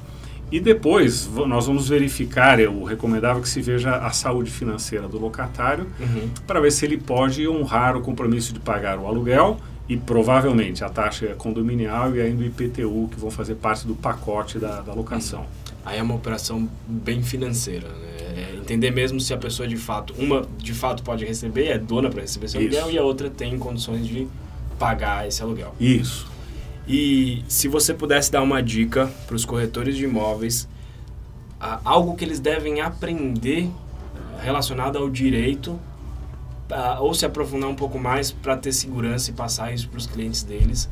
E 0.50 0.58
depois 0.58 1.28
nós 1.46 1.66
vamos 1.66 1.88
verificar, 1.88 2.58
eu 2.58 2.82
recomendava 2.82 3.40
que 3.40 3.48
se 3.48 3.62
veja 3.62 3.96
a 3.96 4.10
saúde 4.10 4.50
financeira 4.50 5.06
do 5.06 5.18
locatário 5.18 5.86
uhum. 6.00 6.28
para 6.46 6.60
ver 6.60 6.72
se 6.72 6.84
ele 6.84 6.98
pode 6.98 7.46
honrar 7.46 7.96
o 7.96 8.00
compromisso 8.00 8.52
de 8.52 8.58
pagar 8.58 8.98
o 8.98 9.06
aluguel 9.06 9.60
e 9.88 9.96
provavelmente 9.96 10.84
a 10.84 10.88
taxa 10.88 11.34
condominial 11.36 12.14
e 12.14 12.20
ainda 12.20 12.42
o 12.42 12.46
IPTU 12.46 13.08
que 13.12 13.20
vão 13.20 13.30
fazer 13.30 13.56
parte 13.56 13.86
do 13.86 13.94
pacote 13.94 14.58
da, 14.58 14.80
da 14.80 14.92
locação. 14.92 15.40
Uhum. 15.40 15.46
Aí 15.84 15.98
é 15.98 16.02
uma 16.02 16.14
operação 16.14 16.68
bem 16.86 17.22
financeira, 17.22 17.88
né? 17.88 18.10
É 18.36 18.56
entender 18.56 18.90
mesmo 18.90 19.20
se 19.20 19.34
a 19.34 19.36
pessoa 19.36 19.66
de 19.66 19.76
fato, 19.76 20.14
uma 20.16 20.46
de 20.56 20.72
fato 20.72 21.02
pode 21.02 21.24
receber, 21.24 21.66
é 21.66 21.78
dona 21.78 22.08
para 22.08 22.20
receber 22.20 22.46
esse 22.46 22.56
aluguel 22.56 22.90
e 22.90 22.98
a 22.98 23.02
outra 23.02 23.28
tem 23.28 23.58
condições 23.58 24.06
de 24.06 24.28
pagar 24.78 25.26
esse 25.26 25.42
aluguel. 25.42 25.74
Isso. 25.80 26.29
E 26.92 27.44
se 27.46 27.68
você 27.68 27.94
pudesse 27.94 28.32
dar 28.32 28.42
uma 28.42 28.60
dica 28.60 29.06
para 29.28 29.36
os 29.36 29.44
corretores 29.44 29.96
de 29.96 30.02
imóveis 30.02 30.68
algo 31.84 32.16
que 32.16 32.24
eles 32.24 32.40
devem 32.40 32.80
aprender 32.80 33.66
uh, 33.66 33.72
relacionado 34.42 34.98
ao 34.98 35.08
direito 35.08 35.78
ou 36.98 37.14
se 37.14 37.24
aprofundar 37.24 37.70
um 37.70 37.76
pouco 37.76 37.96
mais 37.96 38.32
para 38.32 38.56
ter 38.56 38.72
segurança 38.72 39.30
e 39.30 39.34
passar 39.34 39.72
isso 39.72 39.88
para 39.88 39.98
os 39.98 40.06
clientes 40.06 40.42
deles 40.42 40.90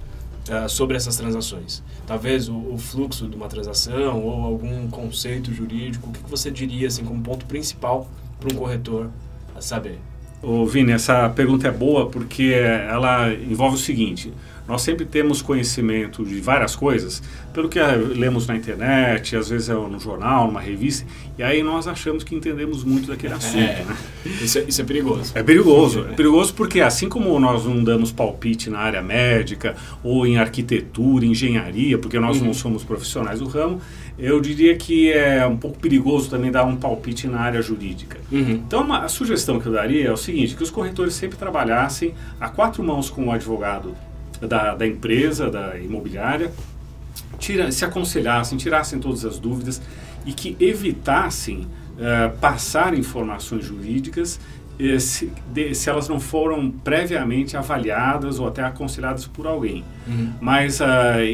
uh, 0.48 0.68
sobre 0.68 0.96
essas 0.96 1.16
transações? 1.16 1.82
Talvez 2.06 2.48
o, 2.48 2.78
fluxo 2.78 3.26
de 3.26 3.34
uma 3.34 3.48
transação 3.48 4.22
ou 4.22 4.44
algum 4.44 4.88
conceito 4.88 5.52
jurídico. 5.52 6.10
O 6.10 6.12
que 6.12 6.30
você 6.30 6.48
diria 6.48 6.86
assim 6.86 7.04
como 7.04 7.20
ponto 7.24 7.44
principal 7.44 8.08
para 8.38 8.54
um 8.54 8.56
corretor 8.56 9.10
saber? 9.58 9.98
Ô, 10.42 10.64
Vini, 10.66 10.92
essa 10.92 11.28
pergunta 11.30 11.66
é 11.66 11.70
boa 11.70 12.06
porque 12.06 12.52
ela 12.54 13.32
envolve 13.32 13.76
o 13.76 13.78
seguinte: 13.78 14.32
nós 14.68 14.82
sempre 14.82 15.06
temos 15.06 15.40
conhecimento 15.40 16.22
de 16.24 16.40
várias 16.40 16.76
coisas, 16.76 17.22
pelo 17.54 17.70
que 17.70 17.80
lemos 17.80 18.46
na 18.46 18.54
internet, 18.54 19.34
às 19.34 19.48
vezes 19.48 19.70
é 19.70 19.72
no 19.72 19.98
jornal, 19.98 20.46
numa 20.46 20.60
revista, 20.60 21.06
e 21.38 21.42
aí 21.42 21.62
nós 21.62 21.88
achamos 21.88 22.22
que 22.22 22.34
entendemos 22.34 22.84
muito 22.84 23.08
daquele 23.08 23.32
assunto. 23.32 23.58
É, 23.58 23.82
né? 23.82 23.96
isso, 24.42 24.58
é, 24.58 24.64
isso, 24.64 24.82
é, 24.82 24.84
perigoso. 24.84 25.32
É 25.34 25.42
perigoso. 25.42 26.06
É 26.10 26.14
perigoso 26.14 26.52
porque, 26.52 26.82
assim 26.82 27.08
como 27.08 27.40
nós 27.40 27.64
não 27.64 27.82
damos 27.82 28.12
palpite 28.12 28.68
na 28.68 28.78
área 28.78 29.00
médica, 29.00 29.74
ou 30.04 30.26
em 30.26 30.36
arquitetura, 30.36 31.24
engenharia, 31.24 31.96
porque 31.96 32.20
nós 32.20 32.38
uhum. 32.38 32.48
não 32.48 32.54
somos 32.54 32.84
profissionais 32.84 33.40
do 33.40 33.46
ramo, 33.46 33.80
eu 34.18 34.40
diria 34.40 34.76
que 34.76 35.12
é 35.12 35.46
um 35.46 35.56
pouco 35.56 35.78
perigoso 35.78 36.28
também 36.28 36.50
dar 36.50 36.64
um 36.64 36.76
palpite 36.76 37.28
na 37.28 37.40
área 37.40 37.62
jurídica. 37.62 38.18
Uhum. 38.32 38.50
Então, 38.66 38.82
uma, 38.82 39.04
a 39.04 39.08
sugestão 39.08 39.60
que 39.60 39.66
eu 39.66 39.72
daria 39.72 40.08
é 40.08 40.12
o 40.12 40.16
seguinte: 40.16 40.56
que 40.56 40.62
os 40.62 40.70
corretores 40.70 41.14
sempre 41.14 41.38
trabalhassem 41.38 42.14
a 42.40 42.48
quatro 42.48 42.82
mãos 42.82 43.08
com 43.08 43.26
o 43.26 43.30
advogado 43.30 43.94
da, 44.40 44.74
da 44.74 44.86
empresa, 44.86 45.48
da 45.48 45.78
imobiliária, 45.78 46.50
tira, 47.38 47.70
se 47.70 47.84
aconselhassem, 47.84 48.58
tirassem 48.58 48.98
todas 48.98 49.24
as 49.24 49.38
dúvidas 49.38 49.80
e 50.26 50.32
que 50.32 50.56
evitassem 50.58 51.60
uh, 51.60 52.36
passar 52.38 52.98
informações 52.98 53.64
jurídicas 53.64 54.40
se, 55.00 55.32
de, 55.52 55.74
se, 55.74 55.90
elas 55.90 56.08
não 56.08 56.20
foram 56.20 56.70
previamente 56.70 57.56
avaliadas 57.56 58.38
ou 58.38 58.46
até 58.46 58.62
aconselhadas 58.62 59.26
por 59.26 59.46
alguém. 59.46 59.84
Uhum. 60.06 60.32
Mas 60.40 60.80
uh, 60.80 60.84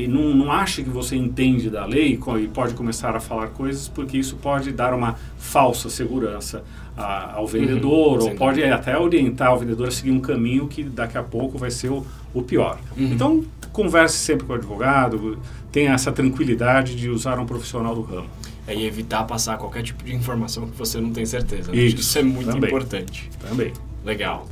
não, 0.09 0.35
não 0.35 0.53
ache 0.53 0.83
que 0.83 0.89
você 0.89 1.15
entende 1.15 1.69
da 1.69 1.85
lei 1.85 2.19
e 2.43 2.49
pode 2.49 2.75
começar 2.75 3.15
a 3.15 3.21
falar 3.21 3.49
coisas, 3.49 3.87
porque 3.87 4.17
isso 4.17 4.37
pode 4.37 4.73
dar 4.73 4.95
uma 4.95 5.17
falsa 5.37 5.91
segurança 5.91 6.65
a, 6.97 7.35
ao 7.35 7.47
vendedor, 7.47 8.21
uhum. 8.21 8.31
ou 8.31 8.35
pode 8.35 8.65
até 8.65 8.99
orientar 8.99 9.53
o 9.53 9.59
vendedor 9.59 9.89
a 9.89 9.91
seguir 9.91 10.11
um 10.11 10.21
caminho 10.21 10.67
que 10.67 10.83
daqui 10.83 11.19
a 11.19 11.23
pouco 11.23 11.59
vai 11.59 11.71
ser 11.71 11.91
o, 11.91 12.05
o 12.33 12.43
pior. 12.43 12.79
Uhum. 12.97 13.13
Então, 13.13 13.45
converse 13.73 14.17
sempre 14.17 14.47
com 14.47 14.53
o 14.53 14.57
advogado, 14.57 15.39
tenha 15.71 15.93
essa 15.93 16.13
tranquilidade 16.13 16.95
de 16.95 17.11
usar 17.11 17.39
um 17.39 17.45
profissional 17.45 17.95
do 17.95 18.03
ramo. 18.03 18.29
É, 18.67 18.75
evitar 18.83 19.25
passar 19.25 19.59
qualquer 19.59 19.83
tipo 19.83 20.03
de 20.03 20.15
informação 20.15 20.67
que 20.67 20.77
você 20.77 21.01
não 21.01 21.11
tem 21.11 21.27
certeza. 21.27 21.71
Né? 21.71 21.79
Isso, 21.79 21.97
isso 21.97 22.19
é 22.19 22.23
muito 22.23 22.51
também. 22.51 22.71
importante. 22.71 23.31
Também. 23.41 23.73
Legal. 24.05 24.49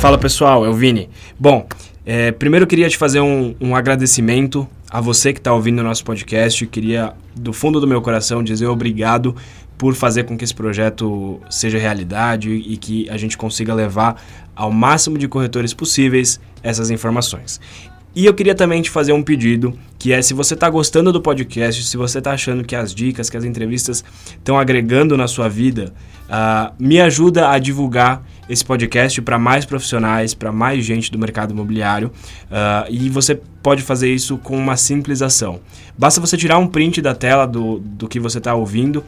Fala 0.00 0.16
pessoal, 0.16 0.64
é 0.64 0.68
o 0.68 0.74
Vini. 0.74 1.10
Bom, 1.38 1.66
é, 2.06 2.30
primeiro 2.30 2.64
eu 2.64 2.68
queria 2.68 2.88
te 2.88 2.96
fazer 2.96 3.20
um, 3.20 3.54
um 3.60 3.74
agradecimento 3.74 4.66
a 4.90 5.00
você 5.00 5.32
que 5.32 5.40
está 5.40 5.52
ouvindo 5.52 5.80
o 5.80 5.82
nosso 5.82 6.04
podcast. 6.04 6.66
Queria, 6.66 7.12
do 7.34 7.52
fundo 7.52 7.80
do 7.80 7.86
meu 7.86 8.00
coração, 8.00 8.42
dizer 8.42 8.66
obrigado 8.66 9.34
por 9.76 9.94
fazer 9.94 10.24
com 10.24 10.36
que 10.36 10.44
esse 10.44 10.54
projeto 10.54 11.40
seja 11.50 11.78
realidade 11.78 12.50
e 12.50 12.76
que 12.76 13.08
a 13.10 13.16
gente 13.16 13.36
consiga 13.36 13.74
levar 13.74 14.20
ao 14.54 14.72
máximo 14.72 15.18
de 15.18 15.28
corretores 15.28 15.74
possíveis 15.74 16.40
essas 16.62 16.90
informações. 16.90 17.60
E 18.18 18.26
eu 18.26 18.34
queria 18.34 18.52
também 18.52 18.82
te 18.82 18.90
fazer 18.90 19.12
um 19.12 19.22
pedido, 19.22 19.78
que 19.96 20.12
é 20.12 20.20
se 20.20 20.34
você 20.34 20.54
está 20.54 20.68
gostando 20.68 21.12
do 21.12 21.20
podcast, 21.20 21.84
se 21.84 21.96
você 21.96 22.18
está 22.18 22.32
achando 22.32 22.64
que 22.64 22.74
as 22.74 22.92
dicas, 22.92 23.30
que 23.30 23.36
as 23.36 23.44
entrevistas 23.44 24.04
estão 24.30 24.58
agregando 24.58 25.16
na 25.16 25.28
sua 25.28 25.48
vida, 25.48 25.94
uh, 26.24 26.74
me 26.80 27.00
ajuda 27.00 27.48
a 27.48 27.60
divulgar 27.60 28.26
esse 28.50 28.64
podcast 28.64 29.22
para 29.22 29.38
mais 29.38 29.64
profissionais, 29.64 30.34
para 30.34 30.50
mais 30.50 30.84
gente 30.84 31.12
do 31.12 31.18
mercado 31.18 31.52
imobiliário. 31.52 32.08
Uh, 32.50 32.90
e 32.90 33.08
você 33.08 33.40
pode 33.62 33.84
fazer 33.84 34.12
isso 34.12 34.36
com 34.38 34.56
uma 34.56 34.76
simples 34.76 35.22
ação. 35.22 35.60
Basta 35.96 36.20
você 36.20 36.36
tirar 36.36 36.58
um 36.58 36.66
print 36.66 37.00
da 37.00 37.14
tela 37.14 37.46
do, 37.46 37.78
do 37.78 38.08
que 38.08 38.18
você 38.18 38.38
está 38.38 38.52
ouvindo, 38.52 39.04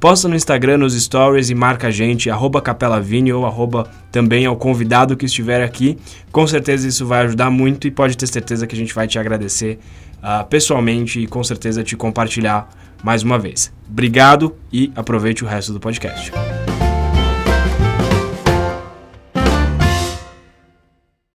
Posta 0.00 0.26
no 0.26 0.34
Instagram, 0.34 0.78
nos 0.78 0.94
stories 0.98 1.50
e 1.50 1.54
marca 1.54 1.88
a 1.88 1.90
gente, 1.90 2.30
arroba 2.30 2.62
capelavini 2.62 3.30
ou 3.34 3.44
arroba 3.44 3.86
também 4.10 4.46
ao 4.46 4.56
convidado 4.56 5.14
que 5.14 5.26
estiver 5.26 5.62
aqui. 5.62 5.98
Com 6.32 6.46
certeza 6.46 6.88
isso 6.88 7.04
vai 7.04 7.26
ajudar 7.26 7.50
muito 7.50 7.86
e 7.86 7.90
pode 7.90 8.16
ter 8.16 8.26
certeza 8.26 8.66
que 8.66 8.74
a 8.74 8.78
gente 8.78 8.94
vai 8.94 9.06
te 9.06 9.18
agradecer 9.18 9.78
uh, 10.22 10.42
pessoalmente 10.46 11.20
e 11.20 11.26
com 11.26 11.44
certeza 11.44 11.84
te 11.84 11.98
compartilhar 11.98 12.66
mais 13.04 13.22
uma 13.22 13.38
vez. 13.38 13.70
Obrigado 13.86 14.56
e 14.72 14.90
aproveite 14.96 15.44
o 15.44 15.46
resto 15.46 15.70
do 15.70 15.78
podcast. 15.78 16.32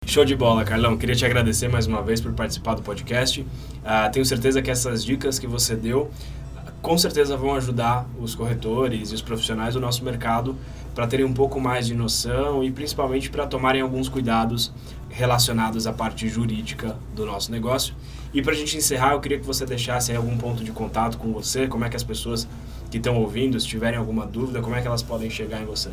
Show 0.06 0.24
de 0.24 0.38
bola, 0.38 0.64
Carlão. 0.64 0.96
Queria 0.96 1.16
te 1.16 1.26
agradecer 1.26 1.68
mais 1.68 1.86
uma 1.86 2.02
vez 2.02 2.22
por 2.22 2.32
participar 2.32 2.76
do 2.76 2.82
podcast. 2.82 3.42
Uh, 3.42 4.12
tenho 4.14 4.26
certeza 4.26 4.62
que 4.62 4.72
essas 4.72 5.04
dicas 5.04 5.38
que 5.38 5.48
você 5.48 5.76
deu 5.76 6.10
com 6.84 6.98
certeza 6.98 7.38
vão 7.38 7.56
ajudar 7.56 8.06
os 8.20 8.36
corretores 8.36 9.12
e 9.12 9.16
os 9.16 9.22
profissionais 9.22 9.74
do 9.74 9.80
nosso 9.80 10.04
mercado 10.04 10.54
para 10.94 11.08
terem 11.08 11.26
um 11.26 11.34
pouco 11.34 11.60
mais 11.60 11.88
de 11.88 11.96
noção 11.96 12.62
e 12.62 12.70
principalmente 12.70 13.30
para 13.30 13.48
tomarem 13.48 13.82
alguns 13.82 14.10
cuidados 14.10 14.70
relacionados 15.10 15.88
à 15.88 15.94
parte 15.94 16.28
jurídica 16.28 16.98
do 17.16 17.26
nosso 17.26 17.54
negócio. 17.54 17.96
E 18.34 18.42
para 18.42 18.52
a 18.52 18.56
gente 18.56 18.76
encerrar, 18.76 19.14
eu 19.14 19.22
queria 19.22 19.40
que 19.40 19.46
você 19.46 19.66
deixasse 19.66 20.12
aí 20.12 20.18
algum 20.18 20.38
ponto 20.38 20.62
de 20.62 20.74
contato 20.74 21.18
com 21.18 21.32
você, 21.32 21.68
como 21.68 21.86
é 21.86 21.90
que 21.90 21.96
as 21.96 22.04
pessoas 22.04 22.50
que 22.92 22.98
estão 22.98 23.16
ouvindo, 23.16 23.58
se 23.58 23.66
tiverem 23.66 23.98
alguma 23.98 24.26
dúvida, 24.26 24.62
como 24.62 24.76
é 24.76 24.82
que 24.82 24.88
elas 24.88 25.02
podem 25.02 25.30
chegar 25.30 25.62
em 25.62 25.66
você. 25.66 25.90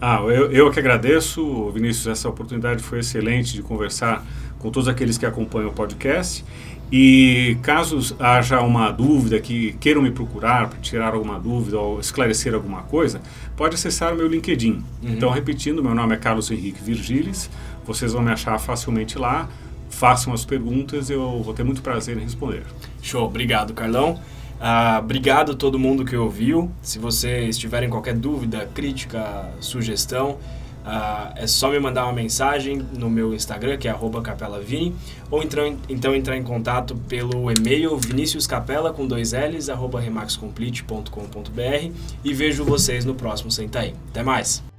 Ah, 0.00 0.18
eu, 0.22 0.50
eu 0.50 0.70
que 0.72 0.80
agradeço, 0.80 1.70
Vinícius, 1.70 2.08
essa 2.08 2.28
oportunidade 2.28 2.82
foi 2.82 2.98
excelente 2.98 3.54
de 3.54 3.62
conversar 3.62 4.26
com 4.58 4.70
todos 4.70 4.88
aqueles 4.88 5.16
que 5.16 5.24
acompanham 5.24 5.70
o 5.70 5.72
podcast. 5.72 6.44
E 6.90 7.58
caso 7.62 8.14
haja 8.18 8.60
uma 8.60 8.92
dúvida 8.92 9.40
que 9.40 9.72
queiram 9.80 10.00
me 10.00 10.10
procurar 10.10 10.68
para 10.68 10.78
tirar 10.78 11.14
alguma 11.14 11.38
dúvida 11.38 11.78
ou 11.78 11.98
esclarecer 11.98 12.54
alguma 12.54 12.82
coisa, 12.82 13.20
pode 13.56 13.74
acessar 13.74 14.12
o 14.12 14.16
meu 14.16 14.28
LinkedIn. 14.28 14.72
Uhum. 14.72 14.84
Então, 15.02 15.30
repetindo, 15.30 15.82
meu 15.82 15.94
nome 15.94 16.14
é 16.14 16.18
Carlos 16.18 16.50
Henrique 16.50 16.82
Virgiles, 16.82 17.50
vocês 17.84 18.12
vão 18.12 18.22
me 18.22 18.30
achar 18.30 18.58
facilmente 18.58 19.18
lá. 19.18 19.48
Façam 19.90 20.32
as 20.32 20.44
perguntas, 20.44 21.10
eu 21.10 21.42
vou 21.42 21.54
ter 21.54 21.64
muito 21.64 21.80
prazer 21.80 22.16
em 22.18 22.20
responder. 22.20 22.64
Show, 23.00 23.24
obrigado, 23.24 23.72
Carlão. 23.72 24.20
Uh, 24.56 24.98
obrigado 24.98 25.52
a 25.52 25.54
todo 25.54 25.78
mundo 25.78 26.04
que 26.04 26.16
ouviu. 26.16 26.70
Se 26.82 26.98
vocês 26.98 27.58
tiverem 27.58 27.88
qualquer 27.88 28.14
dúvida, 28.14 28.68
crítica, 28.74 29.50
sugestão, 29.60 30.38
Uh, 30.86 31.32
é 31.34 31.46
só 31.48 31.68
me 31.68 31.80
mandar 31.80 32.04
uma 32.04 32.12
mensagem 32.12 32.76
no 32.96 33.10
meu 33.10 33.34
Instagram, 33.34 33.76
que 33.76 33.88
é 33.88 33.94
capelavini, 34.22 34.94
ou 35.28 35.42
então, 35.42 35.76
então 35.88 36.14
entrar 36.14 36.36
em 36.36 36.44
contato 36.44 36.94
pelo 37.08 37.50
e-mail 37.50 37.96
viniciuscapela 37.96 38.92
com 38.92 39.04
dois 39.04 39.32
L's, 39.32 39.68
arroba 39.68 39.98
remaxcomplete.com.br 39.98 41.90
e 42.24 42.32
vejo 42.32 42.64
vocês 42.64 43.04
no 43.04 43.16
próximo 43.16 43.50
Senta 43.50 43.80
aí. 43.80 43.94
Até 44.10 44.22
mais! 44.22 44.75